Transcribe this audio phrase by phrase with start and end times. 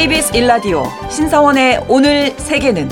[0.00, 2.88] KBS 일라디오 신성원의 오늘 세계는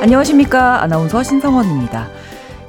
[0.00, 2.08] 안녕하십니까 아나운서 신성원입니다.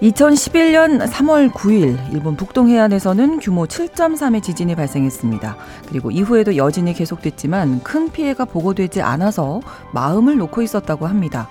[0.02, 5.56] 2011년 3월 9일 일본 북동 해안에서는 규모 7.3의 지진이 발생했습니다.
[5.88, 9.62] 그리고 이후에도 여진이 계속됐지만 큰 피해가 보고되지 않아서
[9.94, 11.48] 마음을 놓고 있었다고 합니다.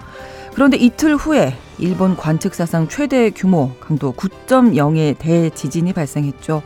[0.56, 6.62] 그런데 이틀 후에 일본 관측 사상 최대 규모 강도 9.0의 대지진이 발생했죠.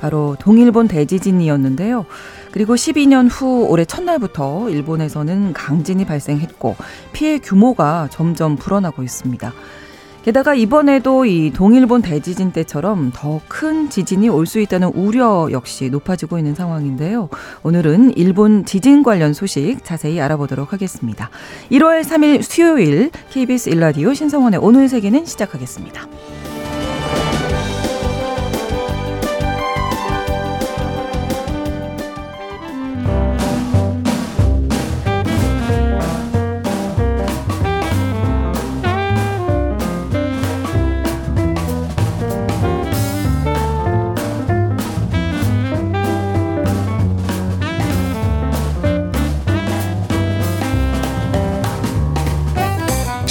[0.00, 2.06] 바로 동일본 대지진이었는데요.
[2.52, 6.76] 그리고 12년 후 올해 첫날부터 일본에서는 강진이 발생했고
[7.12, 9.52] 피해 규모가 점점 불어나고 있습니다.
[10.22, 16.36] 게다가 이번에도 이 동일본 대지진 때처럼 더 큰 지진이 올 수 있다는 우려 역시 높아지고
[16.38, 17.28] 있는 상황인데요.
[17.62, 21.30] 오늘은 일본 지진 관련 소식 자세히 알아보도록 하겠습니다.
[21.70, 26.06] 1월 3일 수요일 KBS 일라디오 신성원의 오늘 세계는 시작하겠습니다.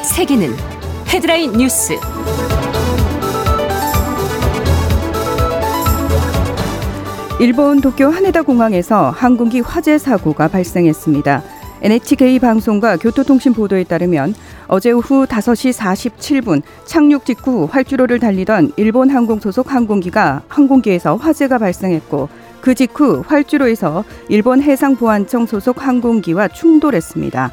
[0.00, 0.56] 오늘 세계는
[1.08, 1.94] 헤드라인 뉴스.
[7.38, 11.42] 일본 도쿄 하네다 공항에서 항공기 화재 사고가 발생했습니다.
[11.82, 14.34] NHK 방송과 교토통신 보도에 따르면
[14.68, 22.28] 어제 오후 5시 47분 착륙 직후 활주로를 달리던 일본 항공 소속 항공기가 항공기에서 화재가 발생했고
[22.62, 27.52] 그 직후 활주로에서 일본 해상보안청 소속 항공기와 충돌했습니다.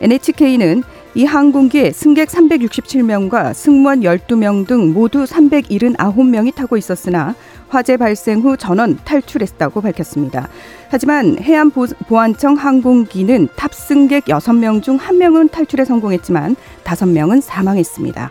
[0.00, 0.82] NHK는
[1.14, 7.34] 이 항공기에 승객 367명과 승무원 12명 등 모두 379명이 타고 있었으나
[7.68, 10.48] 화재 발생 후 전원 탈출했다고 밝혔습니다.
[10.88, 18.30] 하지만 해안보안청 항공기는 탑승객 6명 중 1명은 탈출에 성공했지만 5명은 사망했습니다.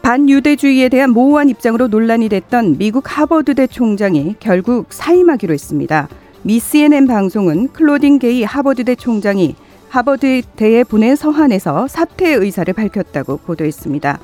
[0.00, 6.08] 반유대주의에 대한 모호한 입장으로 논란이 됐던 미국 하버드대 총장이 결국 사임하기로 했습니다.
[6.46, 9.56] 미 CNN 방송은 클로딩 게이 하버드대 총장이
[9.88, 14.18] 하버드대에 보낸 서한에서 사퇴 의사를 밝혔다고 보도했습니다.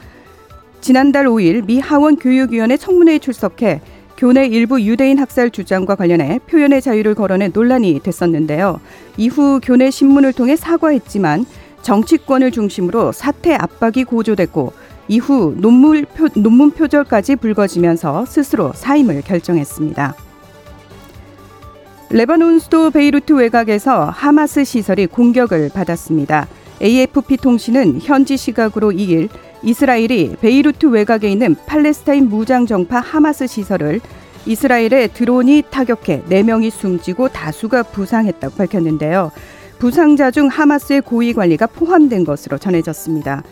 [0.83, 3.81] 지난달 5일 미 하원 교육위원회 청문회에 출석해
[4.19, 8.81] 교내 일부 유대인 학살 주장과 관련해 표현의 자유를 거론해 논란이 됐었는데요.
[9.17, 11.47] 이후 교내 신문을 통해 사과했지만
[11.81, 14.75] 정치권을 중심으로 사퇴 압박이 고조됐고
[15.09, 20.30] 이후 논문, 표, 논문 표절까지 불거지면서 스스로 사임을 결정했습니다.
[22.13, 26.49] 레바논 수도 베이루트 외곽에서 하마스 시설이 공격을 받았습니다.
[26.83, 29.29] AFP 통신은 현지 시각으로 2일
[29.63, 34.01] 이스라엘이 베이루트 외곽에 있는 팔레스타인 무장 정파 하마스 시설을
[34.45, 39.31] 이스라엘의 드론이 타격해 4명이 숨지고 다수가 부상했다고 밝혔는데요.
[39.79, 43.45] 부상자 중 하마스의 고위 관리가 포함된 것으로 전해졌습니다.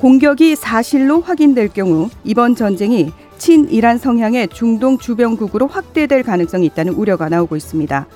[0.00, 3.10] 공격이 사실로 확인될 경우 이번 전쟁이
[3.42, 8.06] 친이란 성향의 중동 주변국으로 확대될 가능성이 있다는 우려가 나오고 있습니다.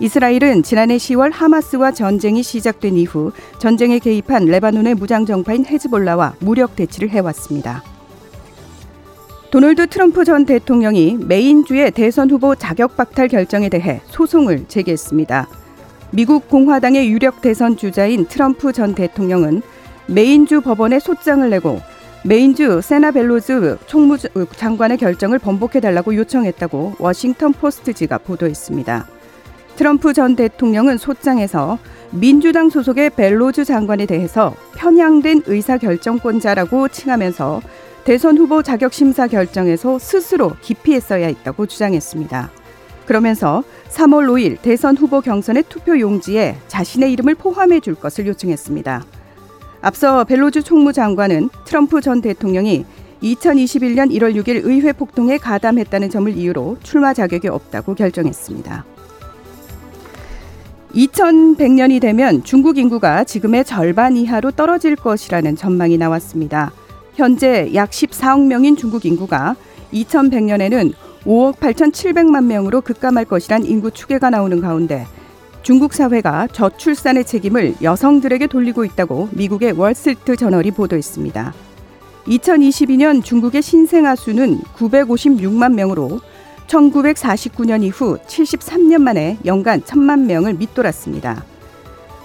[0.00, 7.08] 이스라엘은 지난해 10월 하마스와 전쟁이 시작된 이후 전쟁에 개입한 레바논의 무장 정파인 헤즈볼라와 무력 대치를
[7.08, 7.82] 해왔습니다.
[9.50, 15.48] 도널드 트럼프 전 대통령이 메인주의 대선 후보 자격 박탈 결정에 대해 소송을 제기했습니다.
[16.10, 19.62] 미국 공화당의 유력 대선 주자인 트럼프 전 대통령은
[20.06, 21.80] 메인주 법원에 소장을 내고
[22.26, 24.18] 메인주 세나 벨로즈 총무
[24.56, 29.06] 장관의 결정을 번복해달라고 요청했다고 워싱턴 포스트지가 보도했습니다.
[29.76, 31.78] 트럼프 전 대통령은 소장에서
[32.10, 37.62] 민주당 소속의 벨로즈 장관에 대해서 편향된 의사결정권자라고 칭하면서
[38.02, 42.50] 대선 후보 자격 심사 결정에서 스스로 기피했어야 했다고 주장했습니다.
[43.06, 49.04] 그러면서 3월 5일 대선 후보 경선의 투표 용지에 자신의 이름을 포함해 줄 것을 요청했습니다.
[49.80, 52.84] 앞서 벨로즈 총무장관은 트럼프 전 대통령이
[53.22, 58.84] 2021년 1월 6일 의회 폭동에 가담했다는 점을 이유로 출마 자격이 없다고 결정했습니다.
[60.94, 66.72] 2100년이 되면 중국 인구가 지금의 절반 이하로 떨어질 것이라는 전망이 나왔습니다.
[67.14, 69.56] 현재 약 14억 명인 중국 인구가
[69.92, 70.92] 2100년에는
[71.24, 75.06] 5억 8,700만 명으로 급감할 것이란 인구 추계가 나오는 가운데
[75.66, 81.52] 중국 사회가 저출산의 책임을 여성들에게 돌리고 있다고 미국의 월스트리트 저널이 보도했습니다.
[82.28, 86.20] 2022년 중국의 신생아 수는 956만 명으로
[86.68, 91.44] 1949년 이후 73년 만에 연간 1천만 명을 밑돌았습니다.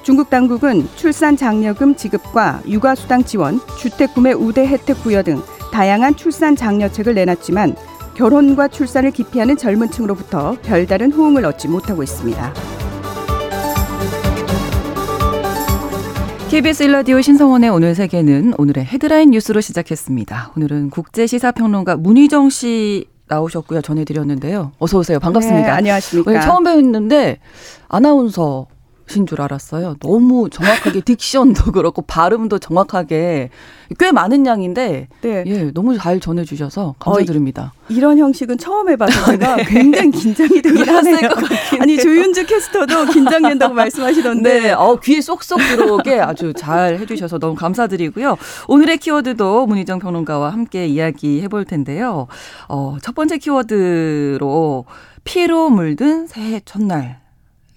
[0.04, 5.42] 중국 당국은 출산 장려금 지급과 육아 수당 지원, 주택 구매 우대 혜택 부여 등
[5.74, 7.76] 다양한 출산 장려책을 내놨지만
[8.14, 12.81] 결혼과 출산을 기피하는 젊은 층으로부터 별다른 호응을 얻지 못하고 있습니다.
[16.51, 20.51] KBS 일라디오 신성원의 오늘 세계는 오늘의 헤드라인 뉴스로 시작했습니다.
[20.57, 23.80] 오늘은 국제 시사 평론가 문희정 씨 나오셨고요.
[23.80, 24.74] 전해드렸는데요.
[24.77, 25.21] 어서 오세요.
[25.21, 25.68] 반갑습니다.
[25.68, 26.42] 네, 안녕하십니까.
[26.42, 27.39] 처음 뵙는데
[27.88, 28.68] 아나운서
[29.12, 29.96] 신 줄 알았어요.
[30.00, 33.50] 너무 정확하게 딕션도 그렇고 발음도 정확하게
[34.00, 35.44] 꽤 많은 양인데 네.
[35.46, 37.74] 예, 너무 잘 전해 주셔서 감사드립니다.
[37.75, 39.63] 어, 이런 형식은 처음 해 봐서 제가 네.
[39.66, 41.30] 굉장히 긴장이 되긴 하네요.
[41.80, 44.72] 아니 조윤주 캐스터도 긴장된다고 말씀하시던데 네.
[44.72, 48.38] 어, 귀에 쏙쏙 들어오게 아주 잘해 주셔서 너무 감사드리고요.
[48.68, 52.28] 오늘의 키워드도 문희정 평론가와 함께 이야기해 볼 텐데요.
[52.68, 54.86] 어, 첫 번째 키워드로
[55.24, 57.21] 피로 물든 새해 첫날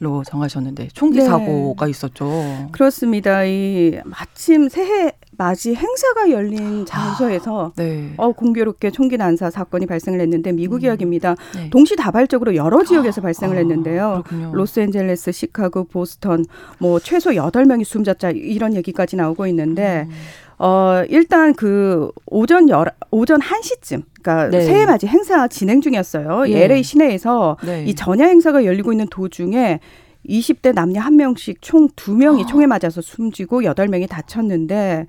[0.05, 1.25] 로 정하셨는데 총기 네.
[1.25, 2.69] 사고가 있었죠.
[2.73, 3.45] 그렇습니다.
[3.45, 8.13] 이 마침 새해 맞이 행사가 열린 장소에서 아, 네.
[8.19, 10.81] 어, 공교롭게 총기 난사 사건이 발생을 했는데 미국 음.
[10.83, 11.37] 이야기입니다.
[11.55, 11.71] 네.
[11.71, 14.23] 동시다발적으로 여러 지역에서 아, 발생을 했는데요.
[14.27, 16.45] 아, 로스앤젤레스, 시카고, 보스턴
[16.79, 20.15] 뭐 최소 여덟 명이 숨졌자 이런 얘기까지 나오고 있는데 음.
[20.59, 24.65] 어, 일단 그 오전 열 오전 1시쯤 그러니까 네.
[24.65, 26.45] 새해 맞이 행사 진행 중이었어요.
[26.49, 26.65] 예.
[26.65, 27.85] LA 시내에서 네.
[27.85, 29.81] 이 전야 행사가 열리고 있는 도중에
[30.29, 32.47] 20대 남녀 한 명씩 총 두 명이 아.
[32.47, 35.07] 총에 맞아서 숨지고 여덟 명이 다쳤는데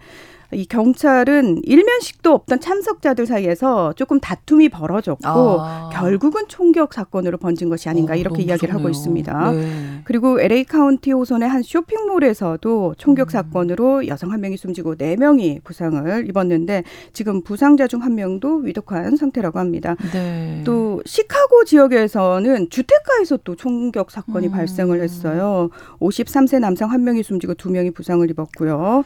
[0.53, 5.89] 이 경찰은 일면식도 없던 참석자들 사이에서 조금 다툼이 벌어졌고 아.
[5.91, 8.79] 결국은 총격 사건으로 번진 것이 아닌가 어, 이렇게 이야기를 좋네요.
[8.79, 9.51] 하고 있습니다.
[9.51, 10.01] 네.
[10.05, 13.31] 그리고 LA 카운티 호선의 한 쇼핑몰에서도 총격 음.
[13.31, 19.15] 사건으로 여성 한 명이 숨지고 네 명이 부상을 입었는데 지금 부상자 중 한 명도 위독한
[19.15, 19.95] 상태라고 합니다.
[20.13, 20.61] 네.
[20.63, 24.51] 또 시카고 지역에서는 주택가에서 또 총격 사건이 음.
[24.51, 25.69] 발생을 했어요.
[25.99, 29.03] 53세 남성 한 명이 숨지고 두 명이 부상을 입었고요.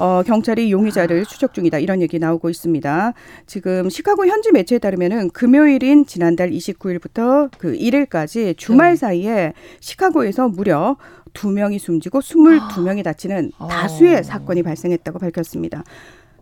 [0.00, 3.12] 어, 경찰이 용의자를 추적 중이다 이런 얘기 나오고 있습니다.
[3.46, 8.96] 지금 시카고 현지 매체에 따르면은 금요일인 지난달 29일부터 그 1일까지 주말 네.
[8.96, 10.96] 사이에 시카고에서 무려
[11.34, 13.68] 두 명이 숨지고 22명이 다치는 아.
[13.68, 15.84] 다수의 사건이 발생했다고 밝혔습니다.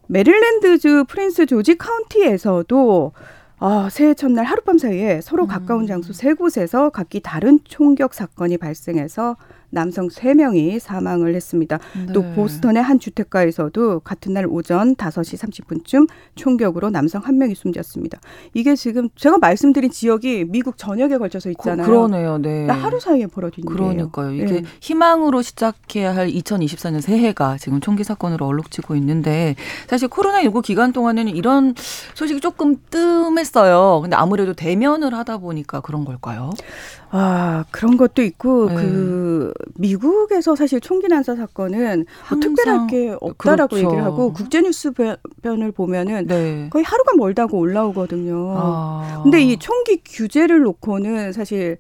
[0.07, 3.13] 메릴랜드주 프린스 조지 카운티에서도
[3.59, 5.49] 아, 새해 첫날 하룻밤 사이에 서로 음.
[5.49, 9.37] 가까운 장소 세 곳에서 각기 다른 총격 사건이 발생해서
[9.71, 11.79] 남성 3명이 사망을 했습니다.
[12.07, 12.13] 네.
[12.13, 18.19] 또 보스턴의 한 주택가에서도 같은 날 오전 5시 30분쯤 총격으로 남성 1명이 숨졌습니다.
[18.55, 21.87] 이게 지금 제가 말씀드린 지역이 미국 전역에 걸쳐서 있잖아요.
[21.87, 22.67] 그, 러네요 네.
[22.67, 23.65] 하루 사이에 벌어진.
[23.65, 24.33] 그러니까요.
[24.33, 24.63] 이게 네.
[24.81, 29.55] 희망으로 시작해야 할 2024년 새해가 지금 총기 사건으로 얼룩지고 있는데
[29.89, 31.75] 사실 코로나19 기간 동안에는 이런
[32.15, 34.01] 소식이 조금 뜸했어요.
[34.03, 36.51] 근데 아무래도 대면을 하다 보니까 그런 걸까요?
[37.11, 38.75] 아, 그런 것도 있고, 네.
[38.75, 43.87] 그, 미국에서 사실 총기 난사 사건은 뭐 특별할 게 없다라고 그렇죠.
[43.87, 44.93] 얘기를 하고, 국제 뉴스
[45.43, 46.69] 변을 보면은 네.
[46.71, 48.55] 거의 하루가 멀다고 올라오거든요.
[48.57, 49.21] 아.
[49.23, 51.79] 근데 이 총기 규제를 놓고는 사실.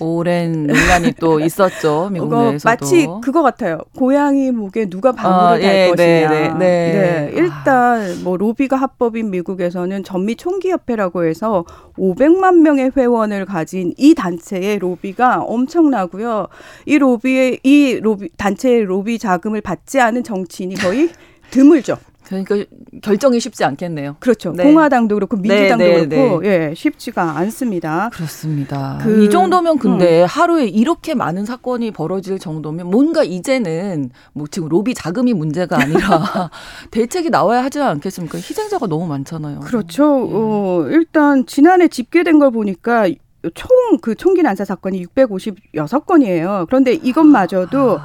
[0.00, 2.68] 오랜 논란이 또 있었죠, 미국 내에서도.
[2.68, 3.78] 마치 그거 같아요.
[3.96, 5.96] 고양이 목에 누가 방울을 아, 달 예, 것이냐.
[5.96, 6.58] 네, 네, 네.
[6.58, 7.32] 네.
[7.34, 11.64] 일단 뭐 로비가 합법인 미국에서는 전미 총기 협회라고 해서
[11.98, 16.46] 500만 명의 회원을 가진 이 단체의 로비가 엄청나고요.
[16.86, 21.10] 이 로비 의 이 로비 단체의 로비 자금을 받지 않은 정치인이 거의
[21.50, 21.96] 드물죠.
[22.24, 22.62] 그러니까
[23.00, 24.16] 결정이 쉽지 않겠네요.
[24.20, 24.52] 그렇죠.
[24.52, 24.64] 네.
[24.64, 26.48] 공화당도 그렇고 민주당도 네, 네, 그렇고 네.
[26.70, 28.10] 예, 쉽지가 않습니다.
[28.12, 28.98] 그렇습니다.
[29.02, 30.26] 그, 이 정도면 근데 음.
[30.28, 36.50] 하루에 이렇게 많은 사건이 벌어질 정도면 뭔가 이제는 뭐 지금 로비 자금이 문제가 아니라
[36.90, 38.36] 대책이 나와야 하지 않겠습니까?
[38.36, 39.60] 희생자가 너무 많잖아요.
[39.60, 40.02] 그렇죠.
[40.04, 40.32] 예.
[40.34, 43.08] 어, 일단 지난해 집계된 걸 보니까
[43.54, 43.68] 총
[44.00, 46.66] 그 총기 난사 사건이 656건이에요.
[46.66, 48.04] 그런데 이것마저도 아.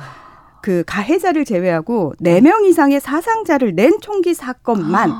[0.61, 5.11] 그 가해자를 제외하고 4명 이상의 사상자를 낸 총기 사건만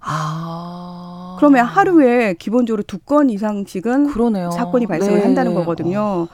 [0.00, 1.36] 아.
[1.38, 4.50] 그러면 하루에 기본적으로 두 건 이상씩은 그러네요.
[4.52, 5.24] 사건이 발생을 네.
[5.24, 6.28] 한다는 거거든요.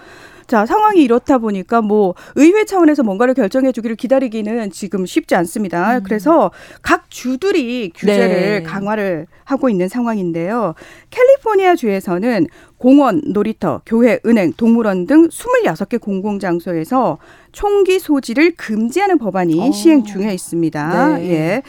[0.46, 6.00] 자, 상황이 이렇다 보니까 뭐 의회 차원에서 뭔가를 결정해 주기를 기다리기는 지금 쉽지 않습니다.
[6.00, 6.50] 그래서
[6.82, 8.40] 각 주들이 규제를 음.
[8.40, 8.62] 네.
[8.62, 10.74] 강화를 하고 있는 상황인데요.
[11.10, 12.46] 캘리포니아 주에서는
[12.78, 17.18] 공원, 놀이터, 교회, 은행, 동물원 등 26개 공공장소에서
[17.52, 19.72] 총기 소지를 금지하는 법안이 어.
[19.72, 21.18] 시행 중에 있습니다.
[21.18, 21.30] 네.
[21.30, 21.62] 예.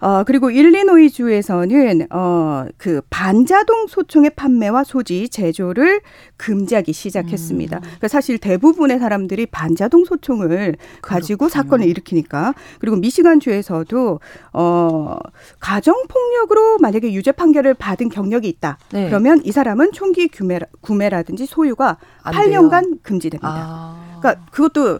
[0.00, 6.00] 어, 그리고 일리노이 주에서는 어, 그 반자동 소총의 판매와 소지, 제조를
[6.36, 7.78] 금지하기 시작했습니다.
[7.78, 7.80] 음.
[7.80, 12.54] 그러니까 사실 대부분의 사람들이 반자동 소총을 가지고 사건을 일으키니까.
[12.78, 14.20] 그리고 미시간 주에서도
[14.52, 15.16] 어,
[15.60, 18.78] 가정 폭력으로 만약에 유죄 판결을 받은 경력이 있다.
[18.92, 19.06] 네.
[19.08, 23.48] 그러면 이 사람은 총기 구매, 구매라든지 소유가 안 8년간 금지됩니다.
[23.48, 24.18] 아.
[24.20, 24.98] 그러니까 그것도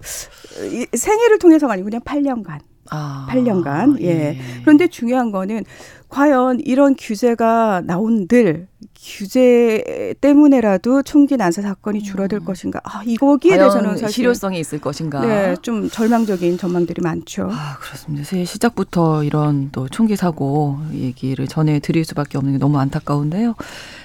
[0.72, 2.67] 이 생애를 통해서가 아니고 그냥 8년간.
[2.90, 3.26] 아.
[3.30, 4.00] 8년간.
[4.02, 4.38] 예.
[4.62, 5.64] 그런데 중요한 거는
[6.08, 8.68] 과연 이런 규제가 나온들
[9.08, 12.80] 규제 때문에라도 총기 난사 사건이 줄어들 것인가?
[12.84, 15.20] 아, 이거기에 대해서는 사실 실효성이 있을 것인가?
[15.20, 17.48] 네, 좀 절망적인 전망들이 많죠.
[17.50, 18.24] 아, 그렇습니다.
[18.24, 23.54] 새해 시작부터 이런 또 총기 사고 얘기를 전해 드릴 수밖에 없는 게 너무 안타까운데요.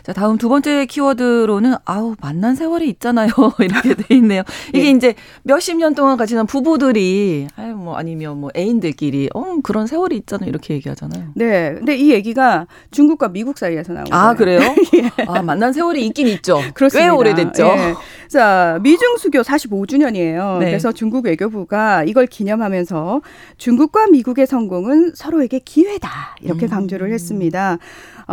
[0.04, 3.30] 자, 다음 두 번째 키워드로는 아우, 만난 세월이 있잖아요.
[3.60, 4.44] 이렇게 돼 있네요.
[4.70, 4.92] 이게 예.
[4.92, 10.16] 이제 몇십 년 동안 같이 난 부부들이 아유, 뭐 아니면 뭐 애인들끼리 어, 그런 세월이
[10.18, 10.50] 있잖아요.
[10.50, 11.32] 이렇게 얘기하잖아요.
[11.36, 14.24] 네, 근데 이 얘기가 중국과 미국 사이에서 나온 거예요.
[14.24, 14.60] 아, 그래요?
[15.28, 16.62] 아, 만난 세월이 있긴 있죠.
[16.66, 16.72] 예.
[16.72, 17.10] 그렇습니다.
[17.10, 17.64] 꽤 오래됐죠.
[17.66, 17.96] 예.
[18.28, 20.60] 자, 미중 수교 45주년이에요.
[20.60, 20.66] 네.
[20.66, 23.22] 그래서 중국 외교부가 이걸 기념하면서
[23.58, 26.36] 중국과 미국의 성공은 서로에게 기회다.
[26.42, 26.70] 이렇게 음.
[26.70, 27.78] 강조를 했습니다.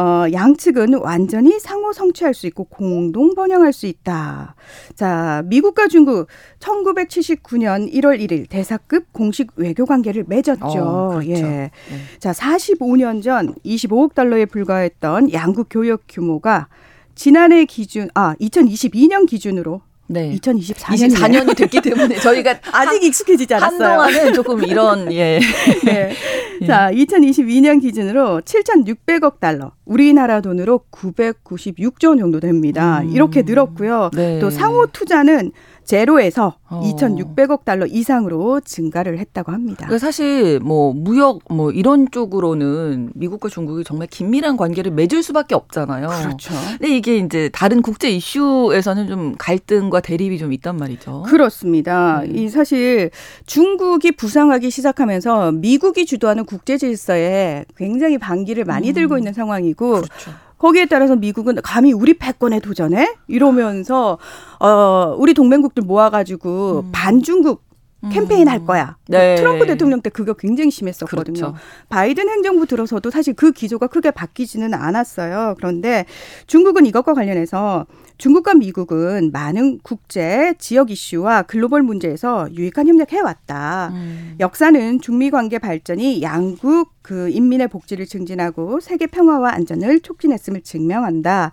[0.00, 4.54] 어, 양측은 완전히 상호 성취할 수 있고 공동 번영할 수 있다.
[4.94, 6.26] 자, 미국과 중국
[6.58, 10.64] 1979년 1월 1일 대사급 공식 외교 관계를 맺었죠.
[10.64, 11.30] 어, 그렇죠.
[11.30, 11.42] 예.
[11.42, 11.70] 네.
[12.18, 16.68] 자, 45년 전 25억 달러에 불과했던 양국 교역 규모가
[17.14, 20.34] 지난해 기준 아 2022년 기준으로 네.
[20.40, 23.88] 2024년 24년이 됐기 때문에 저희가 아직 익숙해지지 않았어요.
[23.88, 25.38] 한동안은 조금 이런 예.
[25.84, 26.12] 네.
[26.62, 26.66] 예.
[26.66, 33.00] 자, 2022년 기준으로 7,600억 달러, 우리나라 돈으로 996조 원 정도 됩니다.
[33.00, 33.10] 음.
[33.10, 34.10] 이렇게 늘었고요.
[34.14, 34.38] 네.
[34.38, 35.50] 또 상호 투자는
[35.84, 36.80] 제로에서 어.
[36.84, 39.86] 2,600억 달러 이상으로 증가를 했다고 합니다.
[39.86, 46.06] 그러니까 사실 뭐 무역 뭐 이런 쪽으로는 미국과 중국이 정말 긴밀한 관계를 맺을 수밖에 없잖아요.
[46.06, 46.54] 그렇죠.
[46.78, 51.24] 근데 이게 이제 다른 국제 이슈에서는 좀 갈등과 대립이 좀 있단 말이죠.
[51.26, 52.20] 그렇습니다.
[52.20, 52.36] 음.
[52.36, 53.10] 이 사실
[53.46, 58.94] 중국이 부상하기 시작하면서 미국이 주도하는 국제 질서에 굉장히 반기를 많이 음.
[58.94, 60.30] 들고 있는 상황이고 그렇죠.
[60.58, 64.18] 거기에 따라서 미국은 감히 우리 패권에 도전해 이러면서
[64.60, 66.90] 어 우리 동맹국들 모아가지고 음.
[66.92, 67.62] 반중국
[68.12, 68.96] 캠페인 할 거야.
[69.08, 69.34] 네.
[69.34, 71.34] 트럼프 대통령 때 그거 굉장히 심했었거든요.
[71.34, 71.54] 그렇죠.
[71.90, 75.54] 바이든 행정부 들어서도 사실 그 기조가 크게 바뀌지는 않았어요.
[75.58, 76.06] 그런데
[76.46, 77.86] 중국은 이것과 관련해서
[78.20, 83.88] 중국과 미국은 많은 국제 지역 이슈와 글로벌 문제에서 유익한 협력해 왔다.
[83.94, 84.36] 음.
[84.38, 91.52] 역사는 중미 관계 발전이 양국 그 인민의 복지를 증진하고 세계 평화와 안전을 촉진했음을 증명한다.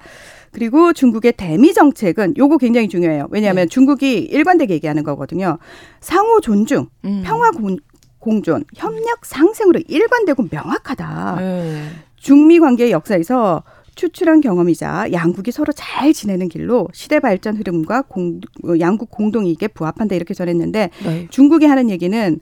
[0.52, 3.28] 그리고 중국의 대미 정책은 요거 굉장히 중요해요.
[3.32, 3.70] 왜냐하면 네.
[3.70, 5.60] 중국이 일관되게 얘기하는 거거든요.
[6.02, 7.24] 상호 존중, 음.
[7.26, 7.78] 평화 공,
[8.20, 11.36] 공존, 협력 상생으로 일관되고 명확하다.
[11.40, 11.84] 네.
[12.18, 13.64] 중미 관계의 역사에서
[13.98, 19.68] 추출한 경험이자 양국이 서로 잘 지내는 길로 시대 발전 흐름과 공, 어, 양국 공동 이익에
[19.68, 21.28] 부합한다 이렇게 전했는데 네.
[21.30, 22.40] 중국이 하는 얘기는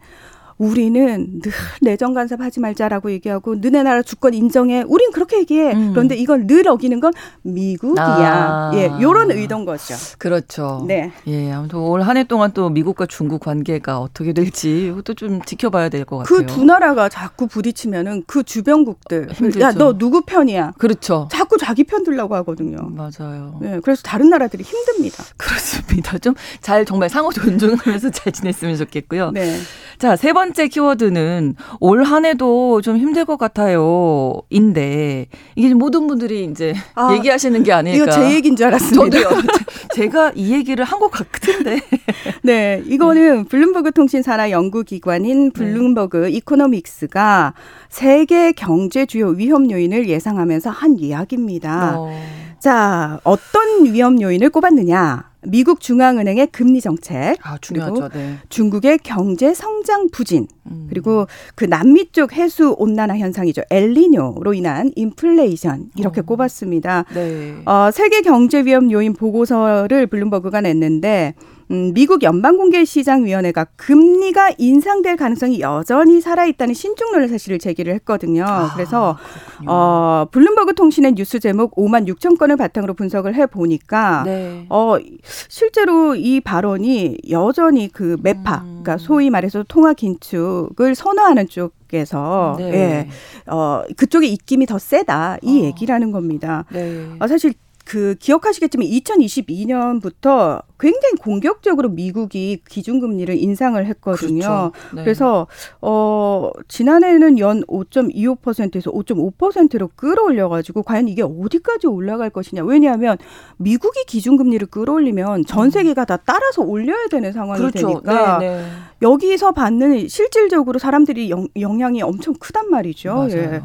[0.58, 4.84] 우리는 늘 내정 간섭하지 말자라고 얘기하고 너네 나라 주권 인정해.
[4.88, 5.74] 우린 그렇게 얘기해.
[5.74, 5.92] 음.
[5.94, 8.04] 그런데 이걸 늘 어기는 건 미국이야.
[8.06, 8.72] 아.
[8.76, 9.96] 예, 요런 의도인 거죠.
[10.18, 10.86] 그렇죠.
[10.88, 11.12] 네.
[11.28, 15.90] 예, 아무튼 올 한 해 동안 또 미국과 중국 관계가 어떻게 될지 이것도 좀 지켜봐야
[15.90, 16.38] 될 것 같아요.
[16.40, 19.28] 그 두 나라가 자꾸 부딪히면은 그 주변국들.
[19.60, 20.74] 야 너 누구 편이야?
[20.78, 21.28] 그렇죠.
[21.32, 22.78] 자꾸 자기 편 들라고 하거든요.
[22.92, 23.60] 맞아요.
[23.64, 25.24] 예, 그래서 다른 나라들이 힘듭니다.
[25.38, 26.18] 그렇습니다.
[26.20, 29.32] 좀 잘 정말 상호 존중하면서 잘 지냈으면 좋겠고요.
[29.32, 29.58] 네.
[29.98, 34.34] 자, 세 번째 키워드는 올 한 해도 좀 힘들 것 같아요.
[34.50, 35.26] 인데
[35.56, 37.96] 이게 모든 분들이 이제 아, 얘기하시는 게 아닐까.
[38.04, 39.18] 이거 제 얘기인 줄 알았습니다.
[39.20, 39.42] 저도요.
[39.96, 41.80] 제가 이 얘기를 한 것 같은데.
[42.44, 47.54] 네, 이거는 블룸버그 통신 산하 연구기관인 블룸버그 이코노믹스가
[47.90, 51.96] 세계 경제 주요 위험 요인을 예상하면서 한 이야기입니다.
[51.98, 52.12] 어.
[52.60, 55.30] 자, 어떤 위험 요인을 꼽았느냐?
[55.48, 58.10] 미국 중앙은행의 금리 정책, 아, 중요하죠.
[58.10, 58.38] 네.
[58.50, 60.88] 중국의 경제 성장 부진, 음.
[60.90, 63.64] 그리고 그 남미 쪽 해수 온난화 현상이죠.
[63.70, 66.24] 엘니뇨로 인한 인플레이션 이렇게 어.
[66.24, 67.06] 꼽았습니다.
[67.14, 67.56] 네.
[67.66, 71.36] 어, 세계 경제 위험 요인 보고서를 블룸버그가 냈는데
[71.72, 78.46] 음, 미국 연방공개시장위원회가 금리가 인상될 가능성이 여전히 살아있다는 신중론을 사실을 제기를 했거든요.
[78.46, 79.18] 아, 그래서
[79.48, 79.72] 그렇군요.
[79.72, 84.66] 어, 블룸버그 통신의 뉴스 제목 5만 6천 건을 바탕으로 분석을 해 보니까 네.
[84.70, 88.82] 어, 실제로 이 발언이 여전히 그 매파, 음.
[88.84, 92.74] 그러니까 소위 말해서 통화 긴축을 선호하는 쪽 에서 네.
[92.74, 93.08] 예,
[93.46, 95.64] 어, 그쪽의 입김이 더 세다 이 어.
[95.66, 96.66] 얘기라는 겁니다.
[96.72, 97.16] 네.
[97.20, 97.54] 아, 사실
[97.86, 104.40] 그 기억하시겠지만 2022년부터 굉장히 공격적으로 미국이 기준금리를 인상을 했거든요.
[104.40, 104.72] 그렇죠.
[104.96, 105.04] 네.
[105.04, 105.48] 그래서
[105.82, 112.64] 어 지난해에는 연 5.25%에서 5.5%로 끌어올려 가지고 과연 이게 어디까지 올라갈 것이냐.
[112.64, 113.18] 왜냐하면
[113.58, 117.70] 미국이 기준금리를 끌어올리면 전 세계가 다 따라서 올려야 되는 상황이 음.
[117.70, 117.88] 그렇죠.
[117.88, 118.66] 되니까 네, 네.
[119.04, 123.14] 여기서 받는 실질적으로 사람들이 영, 영향이 엄청 크단 말이죠.
[123.14, 123.32] 맞아요.
[123.32, 123.62] 예.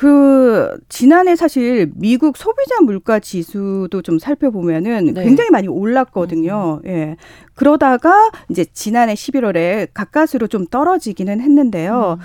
[0.00, 5.24] 그 지난해 사실 미국 소비자 물가 지수도 좀 살펴보면은 네.
[5.24, 6.80] 굉장히 많이 올랐거든요.
[6.86, 7.18] 예.
[7.52, 12.18] 그러다가 이제 지난해 11월에 가까스로 좀 떨어지기는 했는데요.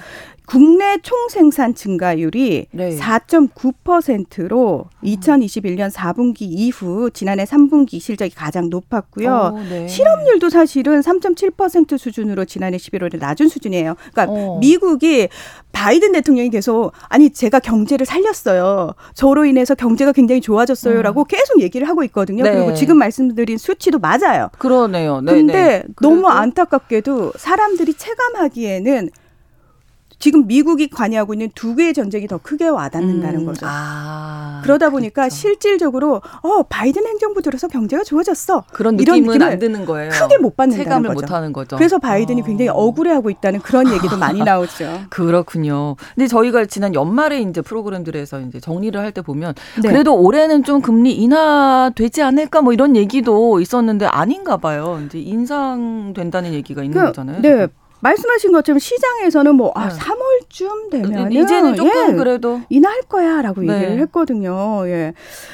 [0.46, 2.78] 국내 총생산 증가율이 음.
[2.78, 2.98] 네.
[2.98, 9.32] 4.9%로 2021년 4분기 이후 지난해 3분기 실적이 가장 높았고요.
[9.32, 9.88] 어, 네.
[9.88, 13.96] 실업률도 사실은 3.7% 수준으로 지난해 11월에 낮은 수준이에요.
[14.12, 14.60] 그러니까 어.
[14.60, 15.30] 미국이
[15.72, 18.94] 바이든 대통령이 계속 아니 제가 경제를 살렸어요.
[19.14, 22.44] 저로 인해서 경제가 굉장히 좋아졌어요라고 계속 얘기를 하고 있거든요.
[22.44, 22.46] 음.
[22.46, 22.56] 네.
[22.56, 24.50] 그리고 지금 말씀드린 수치도 맞아요.
[24.58, 25.22] 그러네요.
[25.22, 25.84] 네, 근데 네.
[26.02, 29.10] 너무 안타깝게도 사람들이 체감하기에는
[30.20, 33.66] 지금 미국이 관여하고 있는 두 개의 전쟁이 더 크게 와닿는다는 음, 거죠.
[33.70, 35.36] 아, 그러다 보니까 그렇죠.
[35.36, 38.64] 실질적으로 어 바이든 행정부 들어서 경제가 좋아졌어.
[38.72, 40.12] 그런 이런 느낌은 안 드는 거예요.
[40.12, 41.26] 크게 못 받는다는 체감을 거죠.
[41.26, 41.76] 못 하는 거죠.
[41.78, 42.46] 그래서 바이든이 어.
[42.46, 45.02] 굉장히 억울해하고 있다는 그런 얘기도 많이 나오죠.
[45.10, 45.96] 그렇군요.
[46.16, 49.88] 근데 저희가 지난 연말에 이제 프로그램들에서 이제 정리를 할 때 보면 네.
[49.88, 55.02] 그래도 올해는 좀 금리 인하 되지 않을까 뭐 이런 얘기도 있었는데 아닌가 봐요.
[55.06, 57.42] 이제 인상된다는 얘기가 있는 그, 거잖아요.
[57.42, 57.68] 네.
[58.10, 59.96] 말씀하신 것처럼 시장에서는 뭐 아, 네.
[59.96, 63.74] 3월쯤 되면 이제는 조금 예, 그래도 인하할 거야라고 네.
[63.74, 64.84] 얘기를 했거든요.
[64.88, 65.14] 예.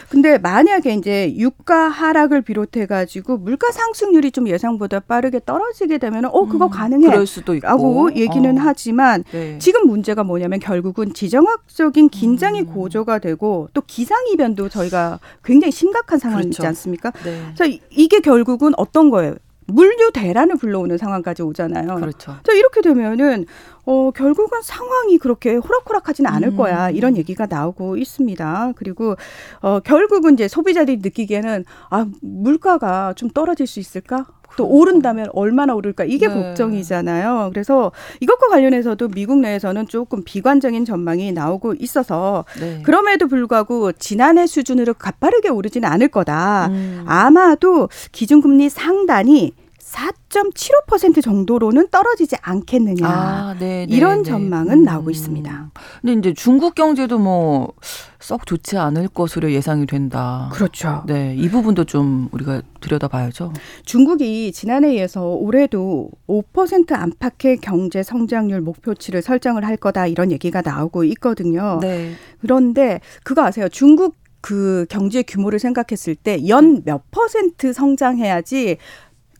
[0.10, 6.46] 근데 만약에 이제 유가 하락을 비롯해 가지고 물가 상승률이 좀 예상보다 빠르게 떨어지게 되면 어
[6.46, 7.08] 그거 음, 가능해.
[7.08, 9.58] 그럴 수도 있고 라고 얘기는 어, 하지만 네.
[9.60, 12.66] 지금 문제가 뭐냐면 결국은 지정학적인 긴장이 음.
[12.66, 16.68] 고조가 되고 또 기상 이변도 저희가 굉장히 심각한 상황이지 그렇죠.
[16.68, 17.12] 않습니까?
[17.24, 17.68] 네.
[17.70, 19.36] 이- 이게 결국은 어떤 거예요?
[19.72, 21.96] 물류 대란을 불러오는 상황까지 오잖아요.
[21.96, 22.36] 그렇죠.
[22.44, 23.46] 자 이렇게 되면은
[23.86, 26.58] 어 결국은 상황이 그렇게 호락호락하지는 않을 음.
[26.58, 28.74] 거야 이런 얘기가 나오고 있습니다.
[28.76, 29.16] 그리고
[29.62, 34.28] 어 결국은 이제 소비자들이 느끼기에는 아 물가가 좀 떨어질 수 있을까?
[34.58, 36.34] 또 오른다면 얼마나 오를까 이게 네.
[36.34, 37.50] 걱정이잖아요.
[37.54, 42.82] 그래서 이것과 관련해서도 미국 내에서는 조금 비관적인 전망이 나오고 있어서 네.
[42.84, 46.68] 그럼에도 불구하고 지난해 수준으로 가파르게 오르지는 않을 거다.
[46.68, 47.04] 음.
[47.08, 49.54] 아마도 기준금리 상단이
[49.92, 53.08] 4.75% 정도로는 떨어지지 않겠느냐.
[53.08, 54.30] 아, 네, 네, 이런 네.
[54.30, 55.72] 전망은 나오고 있습니다.
[56.02, 57.74] 근데 이제 중국 경제도 뭐
[58.22, 60.50] 썩 좋지 않을 것으로 예상이 된다.
[60.54, 61.04] 그렇죠.
[61.08, 63.52] 네, 이 부분도 좀 우리가 들여다봐야죠.
[63.84, 71.04] 중국이 지난해에 이어서 올해도 5% 안팎의 경제 성장률 목표치를 설정을 할 거다 이런 얘기가 나오고
[71.06, 71.80] 있거든요.
[71.82, 72.14] 네.
[72.40, 73.68] 그런데 그거 아세요?
[73.70, 78.78] 중국 그 경제 규모를 생각했을 때 연 몇 퍼센트 성장해야지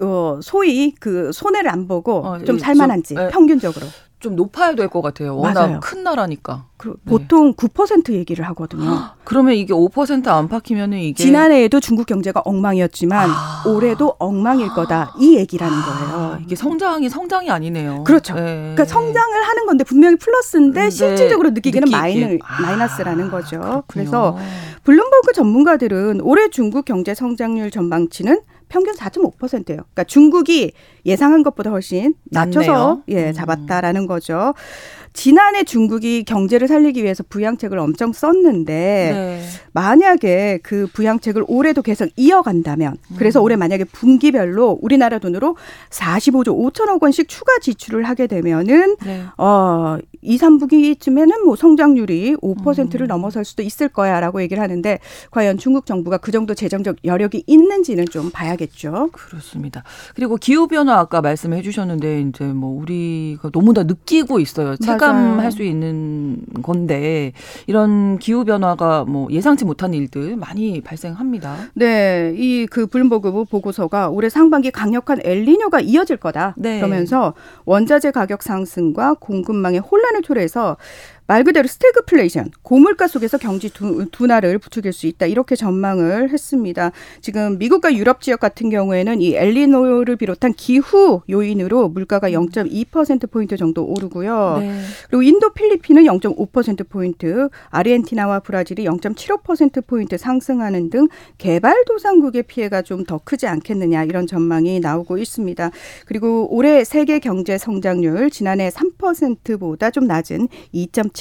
[0.02, 3.86] 어 소위 그 손해를 안 보고 어, 좀 이- 살만한지 좀, 에, 평균적으로.
[4.20, 5.36] 좀 높아야 될 것 같아요.
[5.36, 5.80] 워낙 맞아요.
[5.82, 6.66] 큰 나라니까.
[6.78, 7.10] 그 네.
[7.10, 9.00] 보통 9% 얘기를 하거든요.
[9.24, 13.64] 그러면 이게 5% 안팎이면은 이게 지난해에도 중국 경제가 엉망이었지만 아.
[13.68, 16.38] 올해도 엉망일 거다 이 얘기라는 아, 거예요.
[16.46, 18.04] 이게 성장이 성장이 아니네요.
[18.04, 18.36] 그렇죠.
[18.36, 18.42] 네.
[18.76, 21.90] 그러니까 성장을 하는 건데 분명히 플러스인데 네, 실질적으로 느끼기는.
[21.90, 23.58] 마이너, 아, 마이너스라는 거죠.
[23.60, 23.84] 그렇군요.
[23.88, 24.38] 그래서
[24.84, 29.84] 블룸버그 전문가들은 올해 중국 경제 성장률 전망치는 평균 4.5%예요.
[29.84, 30.72] 그러니까 중국이
[31.06, 33.04] 예상한 것보다 훨씬 낮춰서 낮네요.
[33.10, 33.34] 예, 음.
[33.34, 34.54] 잡았다라는 거죠.
[35.14, 39.42] 지난해 중국이 경제를 살리기 위해서 부양책을 엄청 썼는데 네.
[39.74, 43.44] 만약에 그 부양책을 올해도 계속 이어간다면 그래서 음.
[43.44, 45.58] 올해 만약에 분기별로 우리나라 돈으로
[45.90, 49.24] 45조 5천억 원씩 추가 지출을 하게 되면은 네.
[49.38, 53.08] 어 2, 3분기쯤에는 뭐 성장률이 5%를 음.
[53.08, 58.30] 넘어설 수도 있을 거야라고 얘기를 하는데 과연 중국 정부가 그 정도 재정적 여력이 있는지는 좀
[58.32, 59.10] 봐야겠죠.
[59.12, 59.84] 그렇습니다.
[60.16, 64.76] 그리고 기후 변화 아까 말씀해 주셨는데 이제 뭐 우리가 너무 다 느끼고 있어요.
[64.78, 65.52] 체감할 맞아요.
[65.52, 67.34] 수 있는 건데
[67.68, 71.58] 이런 기후 변화가 뭐 예상치 못한 일들 많이 발생합니다.
[71.76, 76.56] 네, 이 그 블룸버그 보고서가 올해 상반기 강력한 엘니뇨가 이어질 거다.
[76.58, 76.78] 네.
[76.80, 77.34] 그러면서
[77.66, 80.78] 원자재 가격 상승과 공급망의 혼란 을 초래해서
[81.32, 85.28] 말 그대로 스태그플레이션, 고물가 속에서 두, 둔화를 부추길 수 있다.
[85.28, 86.92] 이렇게 전망을 했습니다.
[87.22, 94.58] 지금 미국과 유럽 지역 같은 경우에는 이 엘니뇨를 비롯한 기후 요인으로 물가가 0.2%포인트 정도 오르고요.
[94.60, 94.82] 네.
[95.10, 104.04] 그리고 인도 필리핀은 0.5%포인트, 아르헨티나와 브라질이 0.75%포인트 상승하는 등 개발도상국의 피해가 좀 더 크지 않겠느냐
[104.04, 105.72] 이런 전망이 나오고 있습니다.
[106.06, 111.21] 그리고 올해 세계 경제 성장률 지난해 3%보다 좀 낮은 2.7%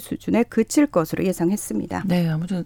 [0.00, 2.04] 수준에 그칠 것으로 예상했습니다.
[2.06, 2.64] 네, 아무튼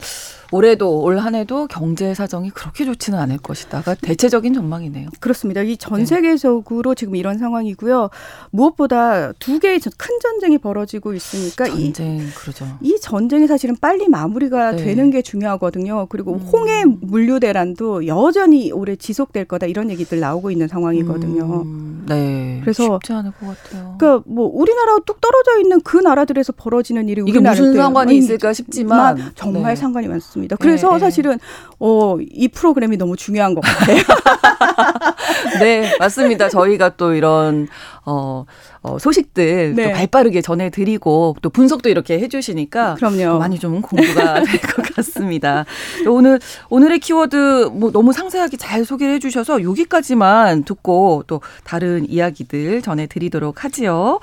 [0.51, 5.11] 올해도 올 한해도 경제 사정이 그렇게 좋지는 않을 것이다가 대체적인 전망이네요.
[5.21, 5.63] 그렇습니다.
[5.63, 6.07] 이전 네.
[6.07, 8.11] 세계적으로 지금 이런 상황이고요.
[8.51, 12.67] 무엇보다 두 개의 큰 전쟁이 벌어지고 있으니까 전쟁 이, 그러죠.
[12.81, 14.85] 이 전쟁이 사실은 빨리 마무리가 네.
[14.85, 16.07] 되는 게 중요하거든요.
[16.09, 16.39] 그리고 음.
[16.39, 21.63] 홍해 물류 대란도 여전히 올해 지속될 거다 이런 얘기들 나오고 있는 상황이거든요.
[21.63, 22.07] 음.
[22.09, 22.61] 네.
[22.63, 23.97] 그래서 쉽지 않을 것 같아요.
[23.99, 29.33] 그러니까 뭐 우리나라와 뚝 떨어져 있는 그 나라들에서 벌어지는 일이 이게 무슨 상관이 있을까 싶지만
[29.35, 29.77] 정말 네.
[29.77, 30.57] 상관이 많습니다.
[30.57, 31.01] 그래서 네, 네.
[31.01, 31.39] 사실은
[31.79, 33.99] 어, 이 프로그램이 너무 중요한 것 같아요.
[35.61, 36.49] 네, 맞습니다.
[36.49, 37.69] 저희가 또 이런
[38.05, 38.45] 어,
[38.87, 39.85] 어 소식들 네.
[39.89, 43.39] 또 발빠르게 전해드리고 또 분석도 이렇게 해주시니까 그럼요.
[43.39, 45.65] 많이 좀 공부가 될 것 같습니다.
[46.07, 53.65] 오늘 오늘의 키워드 뭐 너무 상세하게 잘 소개를 해주셔서 여기까지만 듣고 또 다른 이야기들 전해드리도록
[53.65, 54.21] 하지요.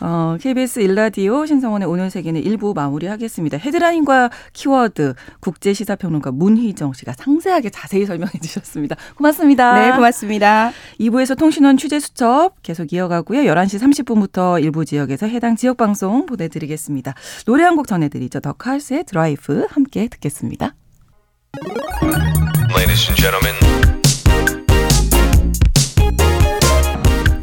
[0.00, 3.56] 어, KBS 일라디오 신성원의 오늘 세계는 일부 마무리하겠습니다.
[3.58, 8.96] 헤드라인과 키워드 국제 시사평론가 문희정 씨가 상세하게 자세히 설명해 주셨습니다.
[9.16, 9.74] 고맙습니다.
[9.80, 10.72] 네, 고맙습니다.
[11.00, 13.40] 2부에서 통신원 취재 수첩 계속 이어가고요.
[13.50, 17.14] 11시 30 분부터 일부 지역에서 해당 지역 방송 보내드리겠습니다.
[17.46, 18.40] 노래 한 곡 전해드리죠.
[18.40, 20.74] 더 칼스의 드라이브 함께 듣겠습니다.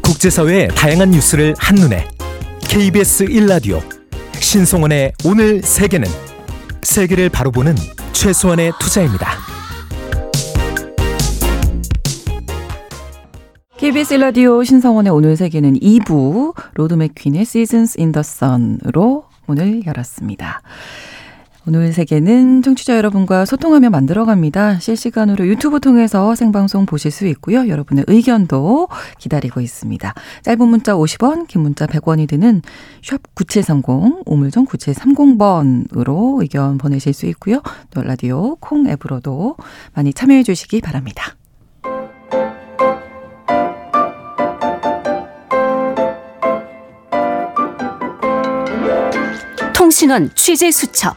[0.02, 2.06] 국제사회의 다양한 뉴스를 한눈에
[2.68, 3.80] KBS 1라디오
[4.40, 6.08] 신성원의 오늘 세계는
[6.82, 7.74] 세계를 바로 보는
[8.12, 9.59] 최소한의 투자입니다.
[13.80, 20.60] KBS 라디오 신성원의 오늘 세계는 2부 로드 맥퀸의 Seasons in the Sun으로 오늘 열었습니다.
[21.66, 24.80] 오늘 세계는 청취자 여러분과 소통하며 만들어갑니다.
[24.80, 27.68] 실시간으로 유튜브 통해서 생방송 보실 수 있고요.
[27.68, 30.12] 여러분의 의견도 기다리고 있습니다.
[30.42, 32.60] 짧은 문자 50원, 긴 문자 100원이 드는
[33.02, 37.62] 샵 9730, 우물정 9730번으로 의견 보내실 수 있고요.
[37.94, 39.56] 또 라디오 콩 앱으로도
[39.94, 41.34] 많이 참여해 주시기 바랍니다.
[50.00, 51.14] 통신원 취재 수첩.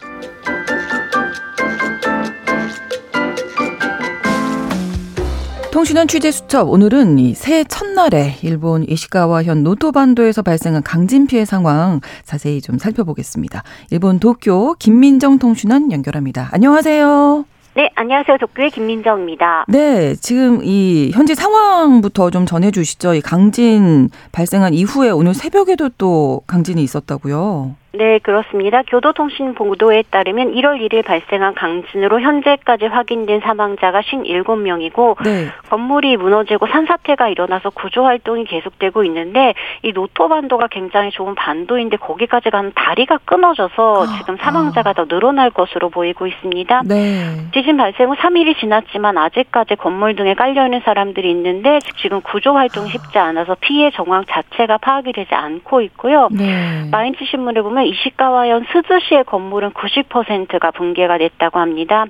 [5.71, 12.59] 통신원 취재 수첩 오늘은 이 새해 첫날에 일본 이시가와현 노토반도에서 발생한 강진 피해 상황 자세히
[12.59, 13.63] 좀 살펴보겠습니다.
[13.89, 16.49] 일본 도쿄 김민정 통신원 연결합니다.
[16.51, 17.45] 안녕하세요.
[17.75, 18.37] 네, 안녕하세요.
[18.37, 19.63] 도쿄의 김민정입니다.
[19.69, 23.13] 네, 지금 이 현재 상황부터 좀 전해주시죠.
[23.13, 27.75] 이 강진 발생한 이후에 오늘 새벽에도 또 강진이 있었다고요.
[27.95, 28.81] 네, 그렇습니다.
[28.87, 35.49] 교도통신 보도에 따르면 1월 1일 발생한 강진으로 현재까지 확인된 사망자가 57명이고 네.
[35.69, 39.53] 건물이 무너지고 산사태가 일어나서 구조 활동이 계속되고 있는데
[39.83, 44.93] 이 노토반도가 굉장히 좋은 반도인데 거기까지 가는 다리가 끊어져서 아, 지금 사망자가 아.
[44.93, 46.81] 더 늘어날 것으로 보이고 있습니다.
[46.87, 47.45] 네.
[47.53, 52.89] 지진 발생 후 3일이 지났지만 아직까지 건물 등에 깔려 있는 사람들이 있는데 지금 구조 활동이
[52.89, 56.29] 쉽지 않아서 피해 정황 자체가 파악이 되지 않고 있고요.
[56.31, 56.89] 네.
[56.89, 62.05] 마인츠 신문을 보면 이시카와현 스즈시의 건물은 90%가 붕괴가 됐다고 합니다.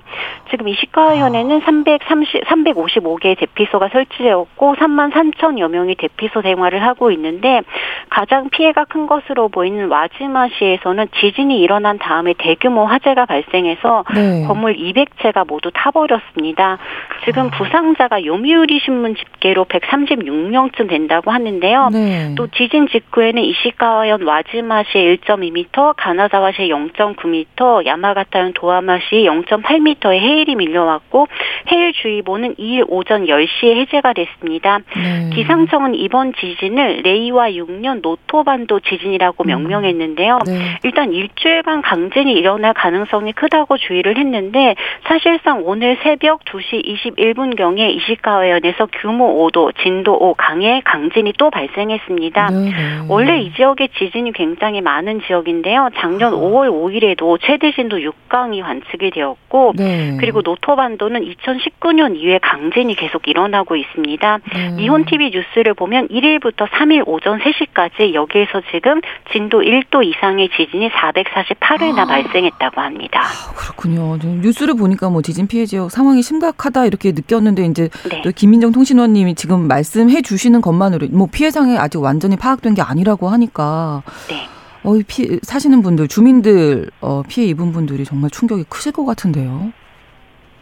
[0.50, 7.62] 지금 이시카와현에는 330, 355개의 대피소가 설치되었고 3만 3천여 명이 대피소 생활을 하고 있는데
[8.10, 14.44] 가장 피해가 큰 것으로 보이는 와지마시에서는 지진이 일어난 다음에 대규모 화재가 발생해서 네.
[14.46, 16.78] 건물 200채가 모두 타버렸습니다.
[17.24, 17.50] 지금 아.
[17.50, 21.88] 부상자가 요미우리 신문 집계로 136명쯤 된다고 하는데요.
[21.92, 22.34] 네.
[22.36, 31.28] 또 지진 직후에는 이시카와현 와지마시의 1.2m 0.9m, 가나자와시 0.9m, 야마가타현 도하마시 0.8m의 해일이 밀려왔고
[31.70, 34.80] 해일주의보는 2일 오전 10시에 해제가 됐습니다.
[34.96, 35.30] 네.
[35.34, 39.46] 기상청은 이번 지진을 레이와 6년 노토반도 지진이라고 음.
[39.46, 40.38] 명명했는데요.
[40.46, 40.78] 네.
[40.84, 44.74] 일단 일주일간 강진이 일어날 가능성이 크다고 주의를 했는데
[45.04, 52.50] 사실상 오늘 새벽 2시 21분경에 이시카와현에서 규모 5도, 진도 5 강의 강진이 또 발생했습니다.
[52.50, 52.58] 네.
[52.64, 52.70] 네.
[53.08, 55.90] 원래 이 지역의 지진이 굉장히 많은 지역인 지진인데요.
[55.96, 56.70] 작년 5월 아.
[56.70, 60.16] 5일에도 최대 진도 6강이 관측이 되었고 네.
[60.18, 64.38] 그리고 노토반도는 2019년 이후에 강진이 계속 일어나고 있습니다.
[64.52, 64.70] 네.
[64.72, 69.00] 니혼 TV 뉴스를 보면 1일부터 3일 오전 3시까지 여기에서 지금
[69.32, 72.06] 진도 1도 이상의 지진이 448회나 아.
[72.06, 73.20] 발생했다고 합니다.
[73.20, 74.16] 아, 그렇군요.
[74.16, 78.22] 뉴스를 보니까 뭐 지진 피해 지역 상황이 심각하다 이렇게 느꼈는데 이제 네.
[78.22, 83.28] 또 김민정 통신원님이 지금 말씀해 주시는 것만으로 뭐 피해 상황이 아직 완전히 파악된 게 아니라고
[83.28, 84.53] 하니까 네.
[84.84, 89.72] 어, 피, 사시는 분들, 주민들, 어, 피해 입은 분들이 정말 충격이 크실 것 같은데요.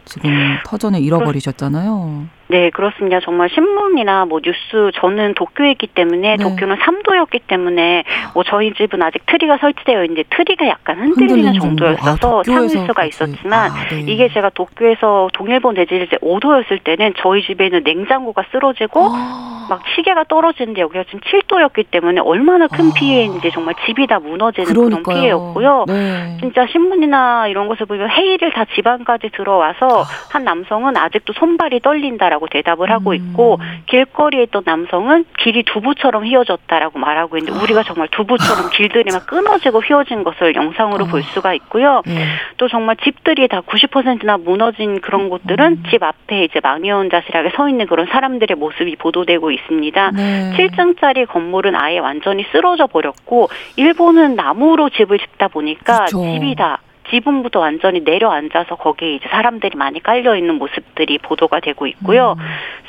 [0.05, 0.29] 지금
[0.65, 2.27] 터전에 잃어버리셨잖아요.
[2.53, 3.19] 네, 그렇습니다.
[3.19, 6.43] 정말 신문이나 뭐 뉴스 저는 도쿄에 있기 때문에 네.
[6.43, 8.03] 도쿄는 3도였기 때문에
[8.35, 13.71] 뭐 저희 집은 아직 트리가 설치되어 있는데 트리가 약간 흔들리는 정도였어서 아, 참을 수가 있었지만
[13.71, 14.01] 아, 네.
[14.01, 19.65] 이게 제가 도쿄에서 동일본 대지질 때 5도였을 때는 저희 집에는 냉장고가 쓰러지고 아.
[19.69, 22.93] 막 시계가 떨어지는데 여기가 지금 7도였기 때문에 얼마나 큰 아.
[22.93, 25.01] 피해인지 정말 집이 다 무너지는 그러니까요.
[25.01, 25.85] 그런 피해였고요.
[25.87, 26.37] 네.
[26.39, 30.05] 진짜 신문이나 이런 것을 보면 회의를 다 집안까지 들어와서 아.
[30.31, 32.29] 한 남성은 아직도 손발이 떨린다.
[32.43, 33.15] 있다라고 대답을 하고 음.
[33.15, 39.79] 있고 길거리에 있던 남성은 길이 두부처럼 휘어졌다라고 말하고 있는데 우리가 정말 두부처럼 길들이 막 끊어지고
[39.79, 42.01] 휘어진 것을 영상으로 볼 수가 있고요.
[42.05, 42.25] 네.
[42.57, 45.83] 또 정말 집들이 다 90%나 무너진 그런 곳들은 음.
[45.89, 50.11] 집 앞에 이제 망연자실하게 서 있는 그런 사람들의 모습이 보도되고 있습니다.
[50.11, 50.53] 네.
[50.57, 56.21] 7층짜리 건물은 아예 완전히 쓰러져 버렸고 일본은 나무로 집을 짓다 보니까 그렇죠.
[56.21, 56.79] 집이 다
[57.09, 62.35] 지붕부터 완전히 내려앉아서 거기에 이제 사람들이 많이 깔려 있는 모습들이 보도가 되고 있고요.
[62.37, 62.43] 음.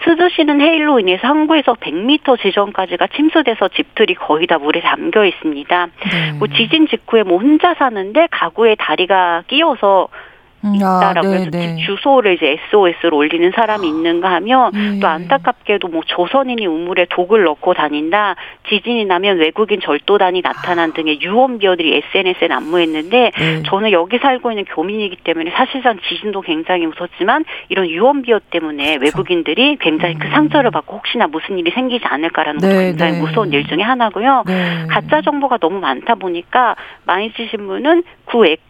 [0.04, 5.86] 스즈시는 해일로 인해서 항구에서 100m 지점까지가 침수돼서 집들이 거의 다 물에 잠겨 있습니다.
[5.86, 6.32] 네.
[6.38, 10.33] 뭐 지진 직후에 뭐 혼자 사는데 가구에 다리가 끼어서 음,
[10.64, 14.98] 있다라고 아, 해서 집 주소를 이제 SOS로 올리는 사람이 있는가 하면 음.
[15.00, 18.36] 또 안타깝게도 뭐 조선인이 우물에 독을 넣고 다닌다
[18.68, 23.62] 지진이 나면 외국인 절도단이 나타난 등의 유언 비어들이 SNS에 난무했는데 네.
[23.66, 29.76] 저는 여기 살고 있는 교민이기 때문에 사실상 지진도 굉장히 무섭지만 이런 유언 비어 때문에 외국인들이
[29.80, 30.32] 굉장히 그 음.
[30.32, 33.20] 상처를 받고 혹시나 무슨 일이 생기지 않을까라는 네, 것도 굉장히 네.
[33.20, 34.44] 무서운 일 중에 하나고요.
[34.46, 34.86] 네.
[34.88, 38.62] 가짜 정보가 너무 많다 보니까 마이치 신문은 구 X,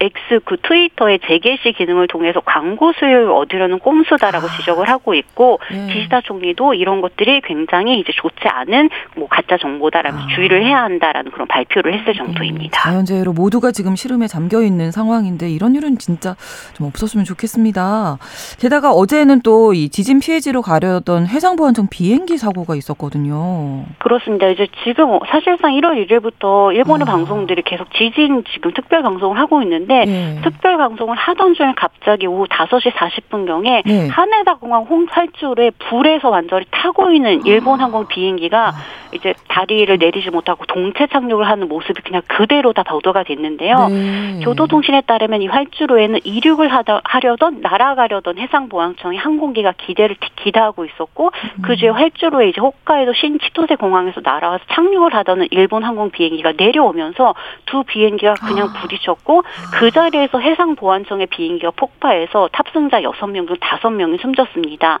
[0.00, 4.56] X 그 트위터에 재개시 기능을 통해서 광고 수요를 얻으려는 꼼수다라고 아.
[4.56, 5.92] 지적을 하고 있고 네.
[5.92, 10.34] 기시다 총리도 이런 것들이 굉장히 이제 좋지 않은 뭐 가짜 정보다라면서 아.
[10.34, 12.80] 주의를 해야 한다라는 그런 발표를 했을 정도입니다.
[12.80, 16.36] 자연재해로 모두가 지금 시름에 잠겨 있는 상황인데 이런 일은 진짜
[16.74, 18.18] 좀 없었으면 좋겠습니다.
[18.58, 23.84] 게다가 어제는 또 이 지진 피해지로 가려던 해상보안청 비행기 사고가 있었거든요.
[23.98, 24.48] 그렇습니다.
[24.48, 27.12] 이제 지금 사실상 1월 1일부터 일본의 아.
[27.12, 30.40] 방송들이 계속 지진 지금 특별 방송을 하고 있는데 네.
[30.42, 34.08] 특별 방송을 하던 중에 갑자기 오후 5시 40분경에 네.
[34.08, 38.72] 하네다 공항 홍살줄에 불에서 완전히 타고 있는 일본 항공 비행기가 아.
[39.14, 43.88] 이제 다리를 내리지 못하고 동체 착륙을 하는 모습이 그냥 그대로 다 보도가 됐는데요.
[43.88, 44.40] 네.
[44.42, 51.62] 교도통신에 따르면 이 활주로에는 이륙을 하다, 하려던 날아가려던 해상보안청이 항공기가 기대를 기다하고 있었고 음.
[51.62, 57.34] 그주에 활주로에 이제 홋카이도 신치토세 공항에서 날아와서 착륙을 하던 일본 항공 비행기가 내려오면서
[57.66, 58.72] 두 비행기가 그냥 아.
[58.74, 59.42] 부딪혔고
[59.78, 65.00] 그 자리에서 해상 보안청의 비행기가 폭파해서 탑승자 6명 중 5명이 숨졌습니다.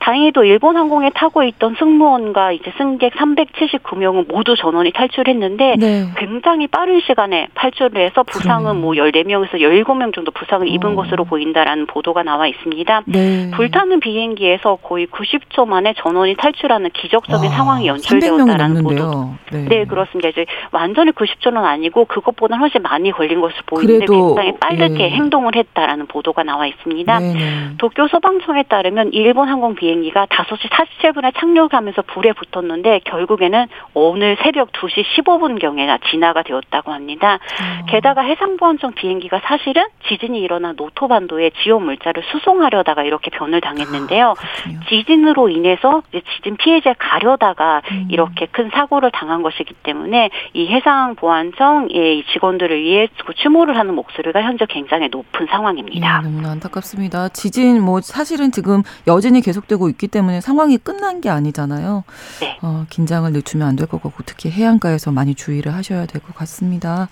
[0.00, 6.04] 다행히도 일본 항공에 타고 있던 승무원과 이제 승객 379명은 모두 전원이 탈출했는데 네.
[6.16, 8.78] 굉장히 빠른 시간에 탈출을 해서 부상은.
[8.80, 10.94] 뭐 14명에서 17명 정도 부상을 입은 어.
[10.96, 13.02] 것으로 보인다라는 보도가 나와 있습니다.
[13.06, 13.50] 네.
[13.54, 19.34] 불타는 비행기에서 거의 90초 만에 전원이 탈출하는 기적적인 와, 상황이 연출되었다라는 보도.
[19.52, 19.64] 네.
[19.68, 19.84] 네.
[19.84, 20.28] 그렇습니다.
[20.28, 25.10] 이제 완전히 90초는 아니고 그것보다는 훨씬 많이 걸린 것으로 보이는데 굉장히 빠르게 예.
[25.10, 27.18] 행동을 했다라는 보도가 나와 있습니다.
[27.18, 27.34] 네.
[27.78, 35.04] 도쿄 소방청에 따르면 일본 항공 비행기가 5시 47분에 착륙하면서 불에 붙었는데 결국에는 오늘 새벽 2시
[35.04, 37.34] 15분경에 진화가 되었다고 합니다.
[37.34, 37.86] 어.
[37.86, 44.30] 게다가 해상보안청 비행기가 사실은 지진이 일어난 노토반도에 지온 물자를 수송하려다가 이렇게 변을 당했는데요.
[44.30, 46.02] 아, 지진으로 인해서
[46.36, 48.08] 지진 피해자 가려다가 음.
[48.10, 52.97] 이렇게 큰 사고를 당한 것이기 때문에 이 해상보안청의 직원들을 위해
[53.36, 56.20] 추모를 하는 목소리가 현재 굉장히 높은 상황입니다.
[56.20, 57.28] 네, 너무나 안타깝습니다.
[57.30, 62.04] 지진 뭐 사실은 지금 여진이 계속되고 있기 때문에 상황이 끝난 게 아니잖아요.
[62.40, 62.58] 네.
[62.62, 67.08] 어, 긴장을 늦추면 안 될 것 같고 특히 해안가에서 많이 주의를 하셔야 될 것 같습니다.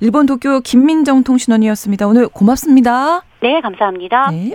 [0.00, 2.06] 일본 도쿄 김민정 통신원이었습니다.
[2.06, 3.22] 오늘 고맙습니다.
[3.40, 4.30] 네, 감사합니다.
[4.30, 4.54] 네.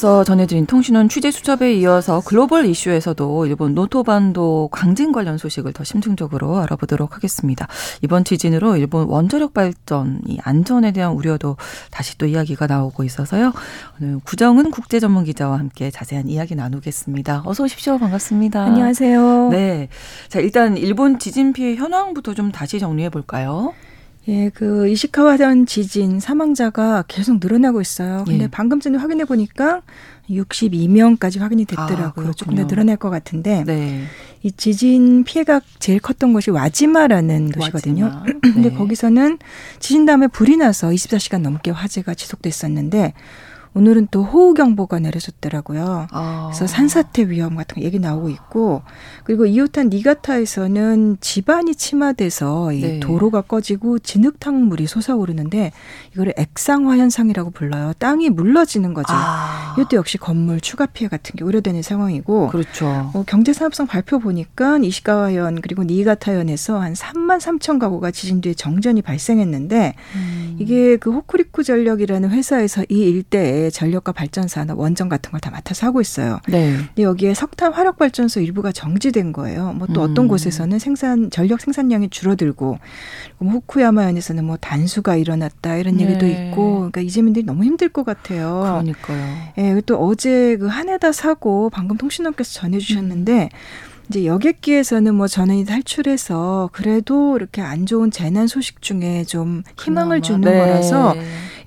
[0.00, 6.56] 앞서 전해드린 통신원 취재 수첩에 이어서 글로벌 이슈에서도 일본 노토반도 강진 관련 소식을 더 심층적으로
[6.60, 7.68] 알아보도록 하겠습니다.
[8.00, 11.58] 이번 지진으로 일본 원자력 발전 이 안전에 대한 우려도
[11.90, 13.52] 다시 또 이야기가 나오고 있어서요.
[14.00, 17.42] 오늘 구정은 국제 전문 기자와 함께 자세한 이야기 나누겠습니다.
[17.44, 17.98] 어서 오십시오.
[17.98, 18.64] 반갑습니다.
[18.64, 19.50] 안녕하세요.
[19.50, 19.90] 네.
[20.28, 23.74] 자, 일단 일본 지진 피해 현황부터 좀 다시 정리해 볼까요?
[24.28, 28.24] 예, 그 이시카와현 지진 사망자가 계속 늘어나고 있어요.
[28.26, 28.48] 근데 예.
[28.48, 29.82] 방금 전에 확인해 보니까
[30.28, 32.28] 62명까지 확인이 됐더라고요.
[32.28, 34.04] 아, 조금 더 늘어날 것 같은데 네.
[34.42, 38.04] 이 지진 피해가 제일 컸던 곳이 와지마라는 도시거든요.
[38.04, 38.24] 와지마.
[38.40, 38.74] 근데 네.
[38.74, 39.38] 거기서는
[39.80, 43.14] 지진 다음에 불이 나서 24시간 넘게 화재가 지속됐었는데
[43.72, 46.08] 오늘은 또 호우 경보가 내려졌더라고요.
[46.10, 46.50] 아.
[46.50, 48.82] 그래서 산사태 위험 같은 거 얘기 나오고 있고
[49.22, 52.76] 그리고 이웃한 니가타에서는 집안이 침하돼서 네.
[52.96, 55.70] 이 도로가 꺼지고 진흙탕 물이 솟아오르는데
[56.14, 57.92] 이거를 액상화 현상이라고 불러요.
[57.98, 59.08] 땅이 물러지는 거죠.
[59.10, 59.74] 아.
[59.78, 63.10] 이것도 역시 건물 추가 피해 같은 게 우려되는 상황이고 그렇죠.
[63.14, 69.94] 어, 경제산업성 발표 보니까 이시가와현 그리고 니가타현에서 한 3만 3천 가구가 지진 뒤에 정전이 발생했는데
[70.16, 70.56] 음.
[70.58, 76.00] 이게 그 호쿠리쿠 전력이라는 회사에서 이 일대에 전력과 발전사나 원전 같은 걸 다 맡아서 하고
[76.00, 76.38] 있어요.
[76.48, 76.76] 네.
[76.76, 79.72] 근데 여기에 석탄 화력 발전소 일부가 정지된 거예요.
[79.72, 80.28] 뭐또 어떤 음.
[80.28, 82.78] 곳에서는 생산 전력 생산량이 줄어들고
[83.38, 86.04] 뭐 후쿠야마현에서는 뭐 단수가 일어났다 이런 네.
[86.04, 88.60] 얘기도 있고 그러니까 이재민들이 너무 힘들 것 같아요.
[88.62, 89.36] 그러니까요.
[89.58, 94.00] 예, 또 어제 그 한해다 사고 방금 통신원께서 전해 주셨는데 음.
[94.10, 100.40] 이제 여객기에서는 뭐 전원이 탈출해서 그래도 이렇게 안 좋은 재난 소식 중에 좀 희망을 주는
[100.40, 100.58] 네.
[100.58, 101.14] 거라서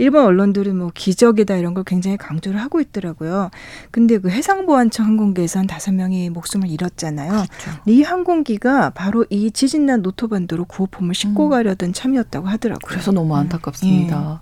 [0.03, 3.49] 일본 언론들은 뭐 기적이다 이런 걸 굉장히 강조를 하고 있더라고요.
[3.89, 7.31] 근데 그 해상보안청 항공기에서 한 다섯 명이 목숨을 잃었잖아요.
[7.31, 7.81] 그렇죠.
[7.85, 11.49] 이 항공기가 바로 이 지진난 노토반도로 구호품을 싣고 음.
[11.51, 12.85] 가려던 참이었다고 하더라고요.
[12.85, 14.41] 그래서 너무 안타깝습니다.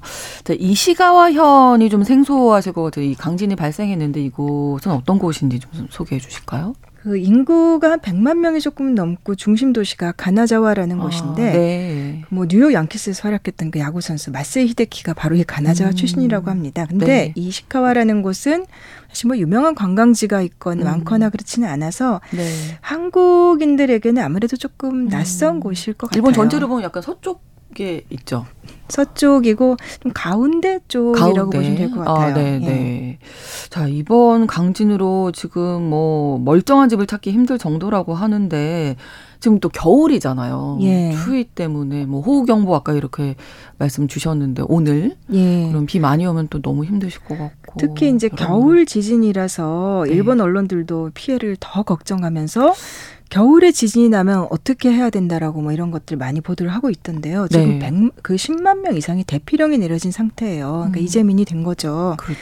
[0.50, 0.56] 음.
[0.60, 3.06] 이시가와현이 좀 생소하실 것 같아요.
[3.06, 6.74] 이 강진이 발생했는데 이곳은 어떤 곳인지 좀 소개해 주실까요?
[7.02, 12.22] 그 인구가 한 100만 명이 조금 넘고 중심 도시가 가나자와라는 아, 곳인데 네.
[12.30, 15.96] 뭐 뉴욕 양키스에서 활약했던 그 야구 선수 마세이 히데키가 바로 이 가나자와 음.
[15.96, 16.86] 출신이라고 합니다.
[16.88, 17.34] 근데 네.
[17.36, 18.66] 이 시카와라는 곳은
[19.10, 20.86] 사실 뭐 유명한 관광지가 있거나 음.
[20.86, 22.48] 많거나 그렇지는 않아서 네.
[22.82, 25.60] 한국인들에게는 아무래도 조금 낯선 음.
[25.60, 26.20] 곳일 것 같아요.
[26.20, 27.42] 일본 전체로 보면 약간 서쪽
[27.74, 28.46] 게 있죠.
[28.92, 31.58] 서쪽이고 좀 가운데 쪽이라고 가운데.
[31.58, 32.16] 보시면 될 것 같아요.
[32.18, 32.66] 아, 네, 예.
[32.66, 33.20] 네.
[33.70, 38.96] 자, 이번 강진으로 지금 뭐 멀쩡한 집을 찾기 힘들 정도라고 하는데
[39.40, 40.78] 지금 또 겨울이잖아요.
[40.82, 41.14] 예.
[41.14, 43.36] 추위 때문에 뭐 호우 경보 아까 이렇게
[43.80, 45.68] 말씀 주셨는데 오늘 예.
[45.70, 50.14] 그럼 비 많이 오면 또 너무 힘드실 것 같고 특히 이제 겨울 지진이라서 네.
[50.14, 52.74] 일본 언론들도 피해를 더 걱정하면서
[53.32, 57.48] 겨울에 지진이 나면 어떻게 해야 된다라고 뭐 이런 것들 많이 보도를 하고 있던데요.
[57.48, 57.92] 지금 네.
[57.92, 60.70] 100, 그 10만 명 이상이 대피령이 내려진 상태예요.
[60.70, 61.04] 그러니까 음.
[61.04, 62.16] 이재민이 된 거죠.
[62.20, 62.42] 그렇죠.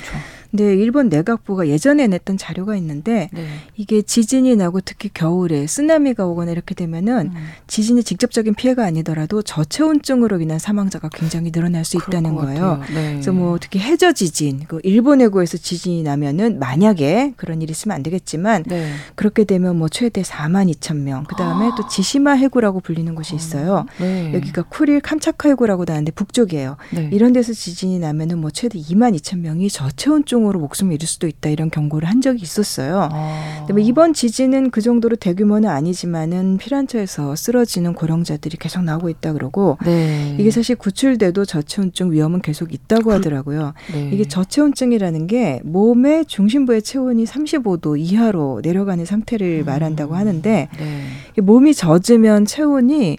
[0.51, 3.45] 근데 일본 내각부가 예전에 냈던 자료가 있는데 네.
[3.75, 7.47] 이게 지진이 나고 특히 겨울에 쓰나미가 오거나 이렇게 되면은 음.
[7.67, 12.81] 지진이 직접적인 피해가 아니더라도 저체온증으로 인한 사망자가 굉장히 늘어날 수 있다는 거예요.
[12.93, 13.11] 네.
[13.11, 18.01] 그래서 뭐 특히 해저 지진, 그 일본 해구에서 지진이 나면은 만약에 그런 일이 있으면 안
[18.01, 18.91] 되겠지만 네.
[19.13, 21.25] 그렇게 되면 뭐 최대 4만 2천 명.
[21.25, 21.75] 그다음에 아.
[21.75, 23.85] 또 지시마 해구라고 불리는 곳이 있어요.
[23.99, 24.33] 네.
[24.33, 26.77] 여기가 쿠릴 캄차카 해구라고 나는데 북쪽이에요.
[26.91, 27.09] 네.
[27.13, 31.49] 이런 데서 지진이 나면은 뭐 최대 2만 2천 명이 저체온증 중으로 목숨을 잃을 수도 있다
[31.49, 33.09] 이런 경고를 한 적이 있었어요.
[33.11, 33.65] 아.
[33.69, 40.35] 뭐 이번 지진은 그 정도로 대규모는 아니지만은 피란처에서 쓰러지는 고령자들이 계속 나오고 있다 그러고 네.
[40.39, 43.73] 이게 사실 구출돼도 저체온증 위험은 계속 있다고 그, 하더라고요.
[43.93, 44.09] 네.
[44.13, 49.65] 이게 저체온증이라는 게 몸의 중심부의 체온이 35도 이하로 내려가는 상태를 음.
[49.65, 51.41] 말한다고 하는데 네.
[51.41, 53.17] 몸이 젖으면 체온이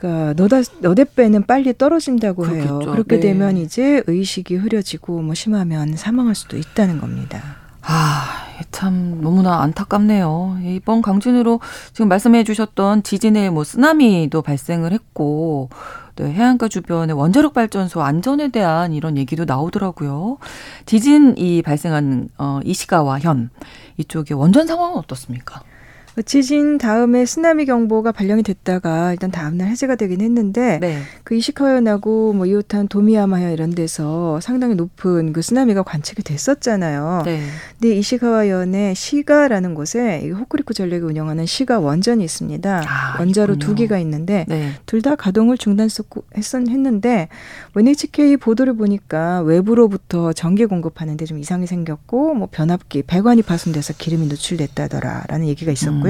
[0.00, 2.68] 그러니까 너다 너댓배는 빨리 떨어진다고 그렇겠죠.
[2.68, 2.78] 해요.
[2.90, 3.20] 그렇게 네.
[3.20, 7.42] 되면 이제 의식이 흐려지고 뭐 심하면 사망할 수도 있다는 겁니다.
[7.82, 10.58] 아, 참 너무나 안타깝네요.
[10.64, 11.60] 이번 강진으로
[11.92, 15.68] 지금 말씀해 주셨던 지진에 뭐 쓰나미도 발생을 했고
[16.16, 20.38] 네, 해안가 주변의 원자력 발전소 안전에 대한 이런 얘기도 나오더라고요.
[20.86, 23.50] 지진이 발생한 어 이시가와 현
[23.98, 25.62] 이쪽의 원전 상황은 어떻습니까?
[26.22, 30.98] 지진 다음에 쓰나미 경보가 발령이 됐다가 일단 다음날 해제가 되긴 했는데 네.
[31.24, 37.22] 그 이시카현하고 뭐 이웃한 도미야마현 이런 데서 상당히 높은 그 쓰나미가 관측이 됐었잖아요.
[37.24, 37.42] 네.
[37.78, 42.82] 근데 이시카와현의 시가라는 곳에 호쿠리쿠 전력이 운영하는 시가 원전이 있습니다.
[42.86, 43.66] 아, 원자로 있군요.
[43.66, 44.72] 두 개가 있는데 네.
[44.86, 47.28] 둘다 가동을 중단했었는데
[47.76, 55.46] NHK 보도를 보니까 외부로부터 전기 공급하는데 좀 이상이 생겼고 뭐 변압기 배관이 파손돼서 기름이 노출됐다더라라는
[55.48, 56.09] 얘기가 있었고요.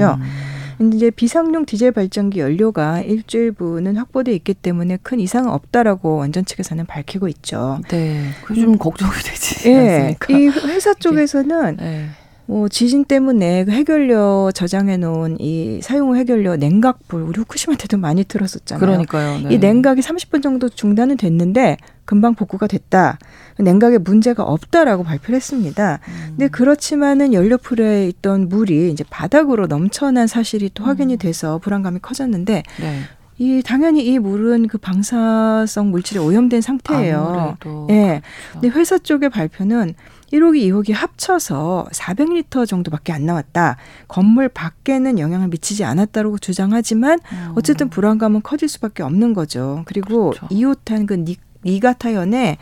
[0.93, 7.27] 이제 비상용 디젤 발전기 연료가 일주일분은 확보돼 있기 때문에 큰 이상은 없다라고 원전 측에서는 밝히고
[7.27, 7.79] 있죠.
[7.89, 8.77] 네, 그좀 음.
[8.77, 9.69] 걱정이 되지.
[9.69, 12.09] 예, 이 회사 쪽에서는 네.
[12.51, 18.23] 뭐 지진 때문에 그 해결료 저장해 놓은 이 사용 해결료 냉각불 우리 후쿠시마 때도 많이
[18.23, 18.79] 들었었잖아요.
[18.79, 19.47] 그러니까요.
[19.47, 19.55] 네.
[19.55, 23.19] 이 냉각이 30분 정도 중단은 됐는데 금방 복구가 됐다.
[23.61, 25.99] 냉각에 문제가 없다라고 발표를 했습니다.
[26.07, 26.25] 음.
[26.29, 31.17] 근데 그렇지만은 연료풀에 있던 물이 이제 바닥으로 넘쳐난 사실이 또 확인이 음.
[31.17, 33.01] 돼서 불안감이 커졌는데 네.
[33.37, 37.57] 이 당연히 이 물은 그 방사성 물질에 오염된 상태예요.
[37.59, 37.87] 아무래도.
[37.89, 38.21] 예.
[38.21, 38.59] 그렇죠.
[38.61, 39.95] 근데 회사 쪽의 발표는
[40.31, 43.77] 1호기, 2호기 합쳐서 400리터 정도밖에 안 나왔다.
[44.07, 47.51] 건물 밖에는 영향을 미치지 않았다고 주장하지만 음.
[47.55, 49.81] 어쨌든 불안감은 커질 수밖에 없는 거죠.
[49.85, 50.47] 그리고 그렇죠.
[50.47, 51.35] 2호탄 그 니,
[51.65, 52.57] 니가타현에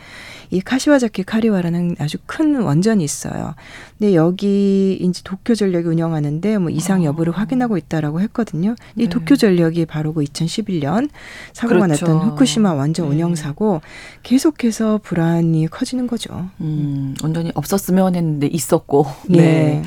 [0.50, 3.54] 이 카시와자키 카리와라는 아주 큰 원전이 있어요.
[3.98, 7.38] 근데 여기 이제 도쿄 전력이 운영하는데 뭐 이상 여부를 아.
[7.38, 8.74] 확인하고 있다라고 했거든요.
[8.96, 9.08] 이 네.
[9.08, 11.08] 도쿄 전력이 바로 그 2011년
[11.52, 12.06] 사고가 그렇죠.
[12.06, 13.14] 났던 후쿠시마 원전 네.
[13.14, 13.80] 운영 사고
[14.22, 16.48] 계속해서 불안이 커지는 거죠.
[16.60, 19.06] 음, 원전이 없었으면 했는데 있었고.
[19.28, 19.82] 네.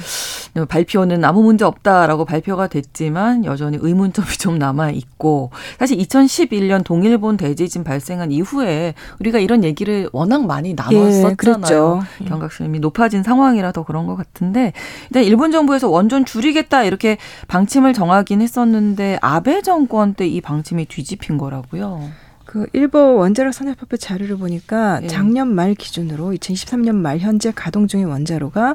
[0.53, 0.66] 네.
[0.70, 5.49] 발표는 아무 문제 없다라고 발표가 됐지만 여전히 의문점이 좀 남아 있고
[5.80, 12.04] 사실 2011년 동일본 대지진 발생한 이후에 우리가 이런 얘기를 워낙 많이 나눴었잖아요.
[12.22, 14.74] 예, 경각심이 높아진 상황이라서 그런 것 같은데
[15.10, 21.38] 일단 일본 정부에서 원전 줄이겠다 이렇게 방침을 정하긴 했었는데 아베 정권 때 이 방침이 뒤집힌
[21.38, 22.10] 거라고요.
[22.45, 25.08] 그 일본 원자력 산업협회 자료를 보니까 예.
[25.08, 28.74] 작년 말 기준으로 2023년 말 현재 가동 중인 원자로가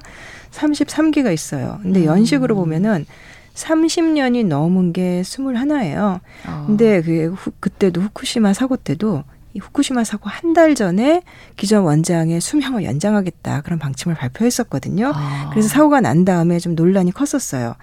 [0.51, 1.79] 33기가 있어요.
[1.83, 2.05] 근데 음.
[2.07, 3.07] 연식으로 보면은
[3.55, 6.20] 30년이 넘은 게 21예요.
[6.47, 6.64] 아.
[6.66, 9.24] 근데 그 그때도 후쿠시마 사고 때도
[9.59, 11.22] 이 후쿠시마 사고 한 달 전에
[11.56, 15.12] 기존 원장의 수명을 연장하겠다 그런 방침을 발표했었거든요.
[15.14, 15.50] 아.
[15.50, 17.74] 그래서 사고가 난 다음에 좀 논란이 컸었어요.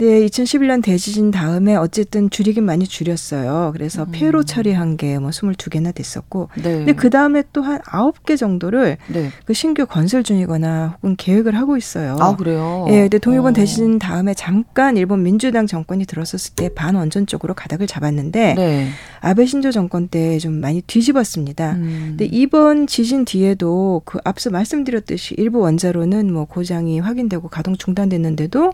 [0.00, 3.70] 네, 2011년 대지진 다음에 어쨌든 줄이긴 많이 줄였어요.
[3.74, 4.08] 그래서 음.
[4.12, 6.48] 폐로 처리한 게 뭐 22개나 됐었고.
[6.54, 6.62] 네.
[6.62, 9.28] 근데 그 다음에 또 한 9개 정도를 네.
[9.44, 12.16] 그 신규 건설 중이거나 혹은 계획을 하고 있어요.
[12.18, 12.86] 아, 그래요?
[12.88, 13.52] 예, 근데 동일본 어.
[13.52, 18.88] 대지진 다음에 잠깐 일본 민주당 정권이 들었었을 때 반원전 쪽으로 가닥을 잡았는데 네.
[19.20, 21.72] 아베 신조 정권 때 좀 많이 뒤집었습니다.
[21.72, 22.04] 음.
[22.16, 28.72] 근데 이번 지진 뒤에도 그 앞서 말씀드렸듯이 일부 원자로는 뭐 고장이 확인되고 가동 중단됐는데도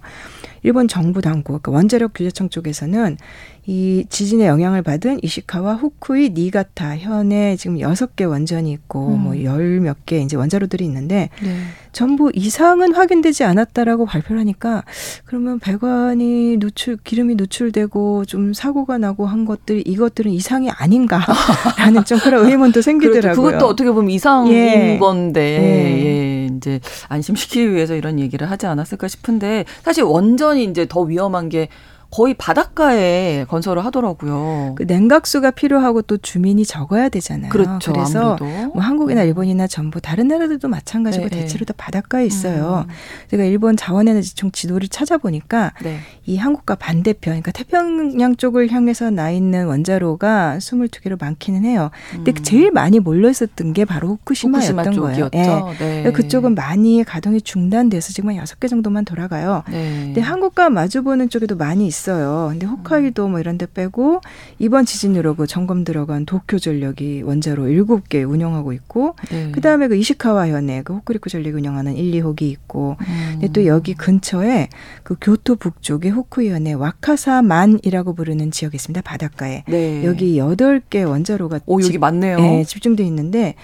[0.67, 3.19] 일본 정부 당국, 그러니까 원자력 규제청 쪽에서는
[3.67, 9.25] 이 지진의 영향을 받은 이시카와 후쿠이, 니가타 현에 지금 여섯 개 원전이 있고 음.
[9.25, 11.57] 뭐열 몇 개 이제 원자로들이 있는데 네.
[11.93, 14.85] 전부 이상은 확인되지 않았다라고 발표를 하니까
[15.25, 22.47] 그러면 배관이 노출 기름이 노출되고 좀 사고가 나고 한 것들 이것들은 이상이 아닌가라는 좀 그런
[22.47, 23.35] 의문도 생기더라고요.
[23.35, 23.43] 그렇죠.
[23.43, 24.99] 그것도 어떻게 보면 이상인 예.
[25.01, 26.05] 건데 예.
[26.05, 26.57] 예.
[26.57, 31.69] 이제 안심시키기 위해서 이런 얘기를 하지 않았을까 싶은데 사실 원전이 이제 더 위험한 게
[32.17, 34.75] 거의 바닷가에 건설을 하더라고요.
[34.79, 37.51] 그 냉각수가 필요하고 또 주민이 적어야 되잖아요.
[37.51, 37.93] 그렇죠.
[37.93, 41.41] 그래서 뭐 한국이나 일본이나 전부 다른 나라들도 마찬가지고 네, 네.
[41.43, 42.87] 대체로 다 바닷가에 있어요.
[42.89, 42.95] 음.
[43.31, 45.99] 제가 일본 자원에너지청 지도를 찾아보니까 네.
[46.25, 51.91] 이 한국과 반대편, 그러니까 태평양 쪽을 향해서 나 있는 원자로가 22개로 많기는 해요.
[52.13, 52.43] 근데 음.
[52.43, 55.29] 제일 많이 몰려 있었던 게 바로 후쿠시마였던 후쿠시마 거예요.
[55.33, 56.03] 네.
[56.05, 56.13] 네.
[56.13, 59.65] 그쪽은 많이 가동이 중단돼서 지금 한 6개 정도만 돌아가요.
[59.69, 60.05] 네.
[60.07, 62.06] 근데 한국과 마주보는 쪽에도 많이 있어요.
[62.13, 64.21] 근데 홋카이도 뭐 이런 데 빼고
[64.59, 69.51] 이번 지진으로 그 점검 들어간 도쿄 전력이 원자로 7개 운영하고 있고 네.
[69.53, 73.29] 그다음에 그 이시카와 현에 그 호쿠리쿠 전력이 운영하는 1, 2호기 있고 음.
[73.33, 74.69] 근데 또 여기 근처에
[75.03, 79.03] 그 교토 북쪽에 호쿠이현의 와카사만이라고 부르는 지역이 있습니다.
[79.03, 79.65] 바닷가에.
[79.69, 80.05] 네.
[80.05, 82.37] 여기 8개 원자로가 오, 여기 많네요.
[82.39, 83.55] 네, 집중돼 있는데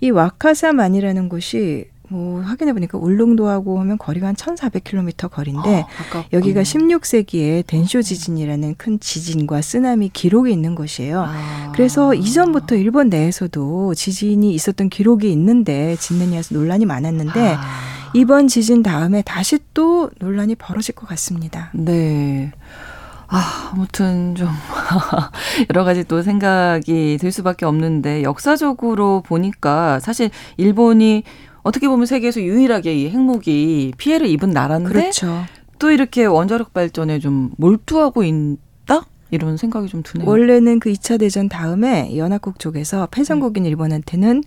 [0.00, 7.66] 이 와카사만이라는 곳이 뭐 확인해 보니까 울릉도하고 하면 거리가 한 1,400km 거리인데 아, 여기가 16세기에
[7.66, 11.24] 덴쇼 지진이라는 큰 지진과 쓰나미 기록이 있는 곳이에요.
[11.26, 11.72] 아.
[11.74, 17.62] 그래서 이전부터 일본 내에서도 지진이 있었던 기록이 있는데 짓느냐서 논란이 많았는데 아.
[18.12, 21.70] 이번 지진 다음에 다시 또 논란이 벌어질 것 같습니다.
[21.72, 22.52] 네.
[23.28, 24.48] 아, 아무튼 좀
[25.70, 31.22] 여러 가지 또 생각이 들 수밖에 없는데 역사적으로 보니까 사실 일본이
[31.62, 35.44] 어떻게 보면 세계에서 유일하게 이 핵무기 피해를 입은 나라인데 그렇죠.
[35.78, 39.06] 또 이렇게 원자력 발전에 좀 몰두하고 있다?
[39.30, 40.28] 이런 생각이 좀 드네요.
[40.28, 43.68] 원래는 그 2차 대전 다음에 연합국 쪽에서 패전국인 음.
[43.68, 44.42] 일본한테는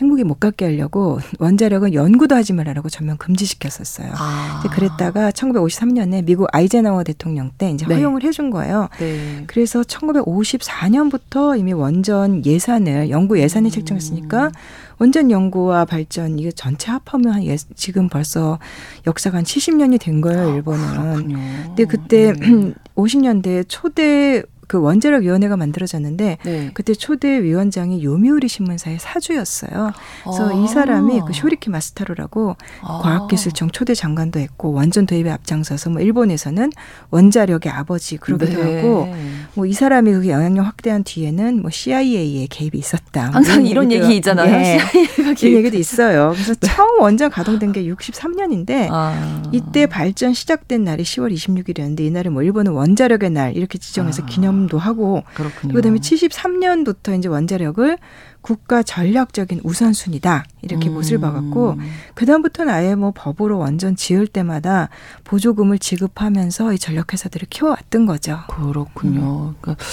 [0.00, 4.12] 핵무기 못 갖게 하려고 원자력은 연구도 하지 말라라고 전면 금지시켰었어요.
[4.14, 4.62] 아.
[4.70, 7.96] 그랬다가 1953년에 미국 아이젠하워 대통령 때 이제 네.
[7.96, 8.88] 허용을 해준 거예요.
[8.98, 9.44] 네.
[9.46, 13.70] 그래서 1954년부터 이미 원전 예산을 연구 예산이 음.
[13.70, 14.52] 책정했으니까
[14.98, 18.58] 원전 연구와 발전 이게 전체 합하면 한 예, 지금 벌써
[19.06, 20.84] 역사가 한 70년이 된 거예요, 일본은.
[20.84, 22.74] 아, 근데 그때 네.
[22.96, 26.70] 50년대 초대 그 원자력 위원회가 만들어졌는데 네.
[26.74, 29.92] 그때 초대 위원장이 요미우리 신문사의 사주였어요.
[30.22, 30.52] 그래서 아.
[30.52, 33.00] 이 사람이 그 쇼리키 마스타로라고 아.
[33.02, 36.70] 과학기술청 초대 장관도 했고 원전 도입에 앞장서서 뭐 일본에서는
[37.10, 38.76] 원자력의 아버지 그러기도 네.
[38.76, 39.08] 하고
[39.54, 43.26] 뭐 이 사람이 그게 영향력 확대한 뒤에는 뭐 CIA의 개입이 있었다.
[43.26, 44.50] 뭐 항상 이런 얘기 있잖아요.
[44.50, 44.78] 네.
[44.78, 46.30] CIA가 이 얘기도 있어요.
[46.32, 46.66] 그래서 네.
[46.66, 49.42] 처음 원전 가동된 게 63년인데 아.
[49.52, 54.26] 이때 발전 시작된 날이 10월 26일이었는데 이날은 뭐 일본은 원자력의 날 이렇게 지정해서 아.
[54.26, 55.74] 기념 경험도 하고 그렇군요.
[55.74, 57.98] 그다음에 73년부터 이제 원자력을
[58.40, 60.94] 국가 전략적인 우선순위다 이렇게 음.
[60.94, 61.78] 못을 박았고
[62.14, 64.88] 그 다음부터는 아예 뭐 법으로 원전 지을 때마다
[65.24, 68.40] 보조금을 지급하면서 이 전력회사들을 키워왔던 거죠.
[68.48, 69.50] 그렇군요.
[69.50, 69.54] 음.
[69.60, 69.84] 그러니까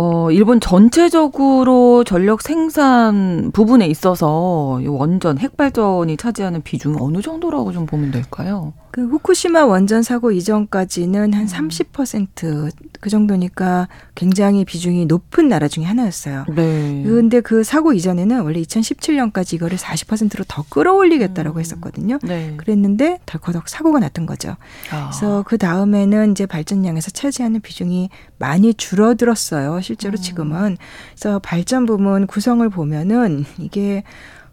[0.00, 8.12] 어, 일본 전체적으로 전력 생산 부분에 있어서 원전 핵발전이 차지하는 비중이 어느 정도라고 좀 보면
[8.12, 8.74] 될까요?
[8.92, 13.08] 그 후쿠시마 원전 사고 이전까지는 한 30%그 음.
[13.08, 16.46] 정도니까 굉장히 비중이 높은 나라 중에 하나였어요.
[16.54, 17.02] 네.
[17.04, 21.60] 그런데 그 사고 이전에는 원래 2017년까지 이거를 40%로 더 끌어올리겠다라고 음.
[21.60, 22.18] 했었거든요.
[22.22, 22.54] 네.
[22.56, 24.56] 그랬는데 덜커덕 사고가 났던 거죠.
[24.90, 25.10] 아.
[25.10, 29.80] 그래서 그 다음에는 이제 발전량에서 차지하는 비중이 많이 줄어들었어요.
[29.80, 30.22] 실제로 음.
[30.22, 30.76] 지금은.
[31.10, 34.04] 그래서 발전 부문 구성을 보면은 이게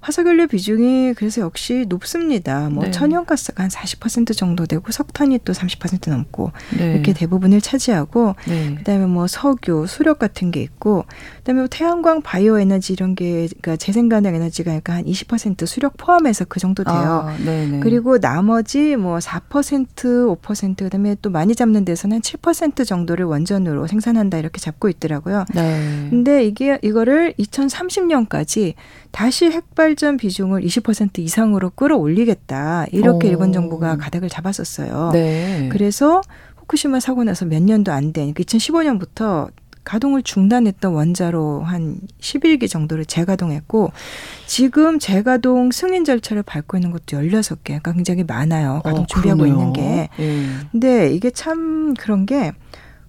[0.05, 2.69] 화석연료 비중이 그래서 역시 높습니다.
[2.69, 2.91] 뭐 네.
[2.91, 6.93] 천연가스가 한 40% 정도 되고 석탄이 또 30% 넘고 네.
[6.93, 8.75] 이렇게 대부분을 차지하고 네.
[8.75, 11.05] 그다음에 뭐 석유, 수력 같은 게 있고
[11.37, 15.97] 그다음에 뭐 태양광, 바이오 에너지 이런 게 그러니까 재생 가능 에너지가 그러니까 한 20% 수력
[15.97, 16.93] 포함해서 그 정도 돼요.
[16.95, 17.35] 아,
[17.81, 24.61] 그리고 나머지 뭐 4%, 5% 그다음에 또 많이 잡는 데서는 7% 정도를 원전으로 생산한다 이렇게
[24.61, 25.45] 잡고 있더라고요.
[25.55, 26.07] 네.
[26.11, 28.75] 근데 이게 이거를 2030년까지
[29.15, 32.87] 다시 핵발전 비중을 20% 이상으로 끌어올리겠다.
[32.91, 33.31] 이렇게 오.
[33.31, 35.11] 일본 정부가 가닥을 잡았었어요.
[35.13, 35.69] 네.
[35.71, 36.19] 그래서
[36.57, 39.49] 후쿠시마 사고 나서 몇 년도 안 된, 2015년부터
[39.85, 43.93] 가동을 중단했던 원자로 한 11기 정도를 재가동했고
[44.47, 47.63] 지금 재가동 승인 절차를 밟고 있는 것도 16개.
[47.63, 48.81] 그러니까 굉장히 많아요.
[48.83, 49.57] 가동 어, 준비하고 그러네요.
[49.57, 50.09] 있는 게.
[50.19, 50.45] 예.
[50.73, 52.51] 근데 이게 참 그런 게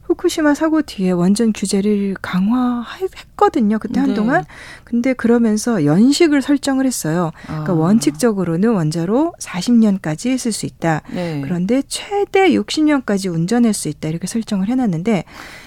[0.06, 3.78] 후쿠시마 사고 뒤에 원전 규제를 강화했거든요.
[3.78, 4.42] 그때 한동안.
[4.42, 4.48] 네.
[4.84, 7.32] 근데 그러면서 연식을 설정을 했어요.
[7.46, 7.76] 그러니까 아.
[7.76, 11.02] 원칙적으로는 원자로 40년까지 쓸 수 있다.
[11.12, 11.40] 네.
[11.42, 14.08] 그런데 최대 60년까지 운전할 수 있다.
[14.08, 15.24] 이렇게 설정을 해놨는데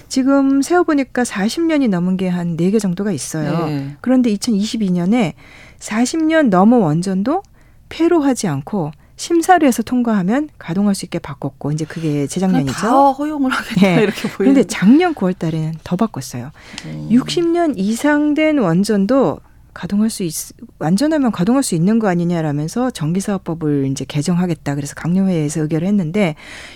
[0.07, 3.65] 지금 세어보니까 40년이 넘은 게한네개 정도가 있어요.
[3.65, 3.97] 네.
[3.99, 5.33] 그런데 2022년에
[5.79, 7.43] 40년 넘어 원전도
[7.89, 12.71] 폐로 하지 않고 심사를 해서 통과하면 가동할 수 있게 바꿨고 이제 그게 재작년이죠.
[12.71, 14.01] 다 허용을 하겠다 네.
[14.01, 14.53] 이렇게 보이는.
[14.53, 16.51] 그런데 작년 9월 달에는 더 바꿨어요.
[16.85, 17.09] 음.
[17.11, 19.41] 60년 이상 된 원전도
[19.73, 20.33] 가동할 수 있,
[20.79, 24.75] 완전하면 가동할 수 있는 거 아니냐라면서 전기사업법을 이제 개정하겠다.
[24.75, 26.35] 그래서 강요회에서 의결을 했는데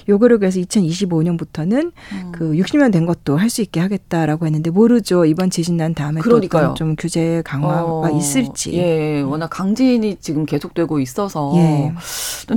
[0.10, 2.32] 요거를 그래서 2025년부터는 음.
[2.34, 5.26] 그 60년 된 것도 할 수 있게 하겠다라고 했는데 모르죠.
[5.26, 6.74] 이번 지진 난 다음에 그러니까요.
[6.76, 8.74] 좀 규제 강화가 어, 있을지.
[8.74, 11.94] 예, 워낙 강진이 지금 계속되고 있어서 예.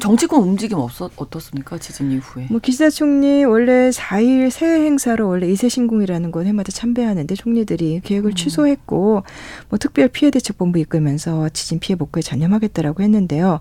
[0.00, 1.76] 정치권 움직임 없었 어떻습니까?
[1.76, 2.46] 지진 이후에.
[2.50, 8.30] 뭐 기시다 총리 원래 4일 새해 행사로 원래 이세 신궁이라는 건 해마다 참배하는데 총리들이 계획을
[8.30, 8.34] 음.
[8.34, 9.22] 취소했고
[9.68, 13.60] 뭐 특별 피해 피해 대책본부 이끌면서 지진 피해 복구에 전념하겠다라고 했는데요.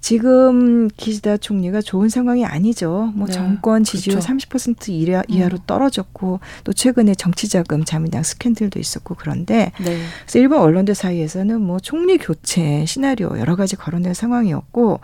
[0.00, 3.10] 지금 기시다 총리가 좋은 상황이 아니죠.
[3.14, 4.34] 뭐 네, 정권 지지율 그렇죠.
[4.34, 5.62] 30% 이하, 이하로 음.
[5.66, 9.98] 떨어졌고 또 최근에 정치 자금 자민당 스캔들도 있었고 그런데 네.
[10.24, 15.00] 그래서 일본 언론들 사이에서는 뭐 총리 교체 시나리오 여러 가지 거론된 상황이었고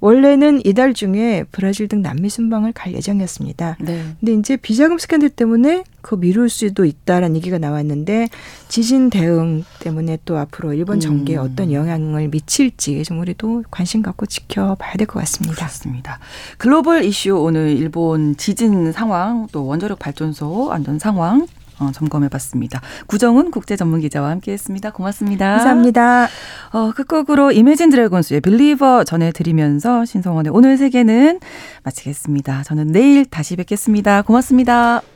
[0.00, 3.76] 원래는 이달 중에 브라질 등 남미 순방을 갈 예정이었습니다.
[3.80, 4.04] 네.
[4.20, 8.28] 근데 이제 비자금 스캔들 때문에 그 미룰 수도 있다라는 얘기가 나왔는데
[8.68, 11.42] 지진 대응 때문에 또 앞으로 일본 정계에 음.
[11.42, 15.54] 어떤 영향을 미칠지 좀 우리도 관심 갖고 지켜봐야 될 것 같습니다.
[15.56, 16.18] 그렇습니다.
[16.58, 21.46] 글로벌 이슈 오늘 일본 지진 상황 또 원자력 발전소 안전 상황
[21.78, 22.80] 어, 점검해봤습니다.
[23.06, 24.90] 구정은 국제전문기자와 함께했습니다.
[24.90, 25.50] 고맙습니다.
[25.50, 26.28] 감사합니다.
[26.72, 31.40] 어, 끝곡으로 이매진 드래곤스의 빌리버 전해드리면서 신성원의 오늘 세계는
[31.82, 32.62] 마치겠습니다.
[32.64, 34.22] 저는 내일 다시 뵙겠습니다.
[34.22, 35.13] 고맙습니다.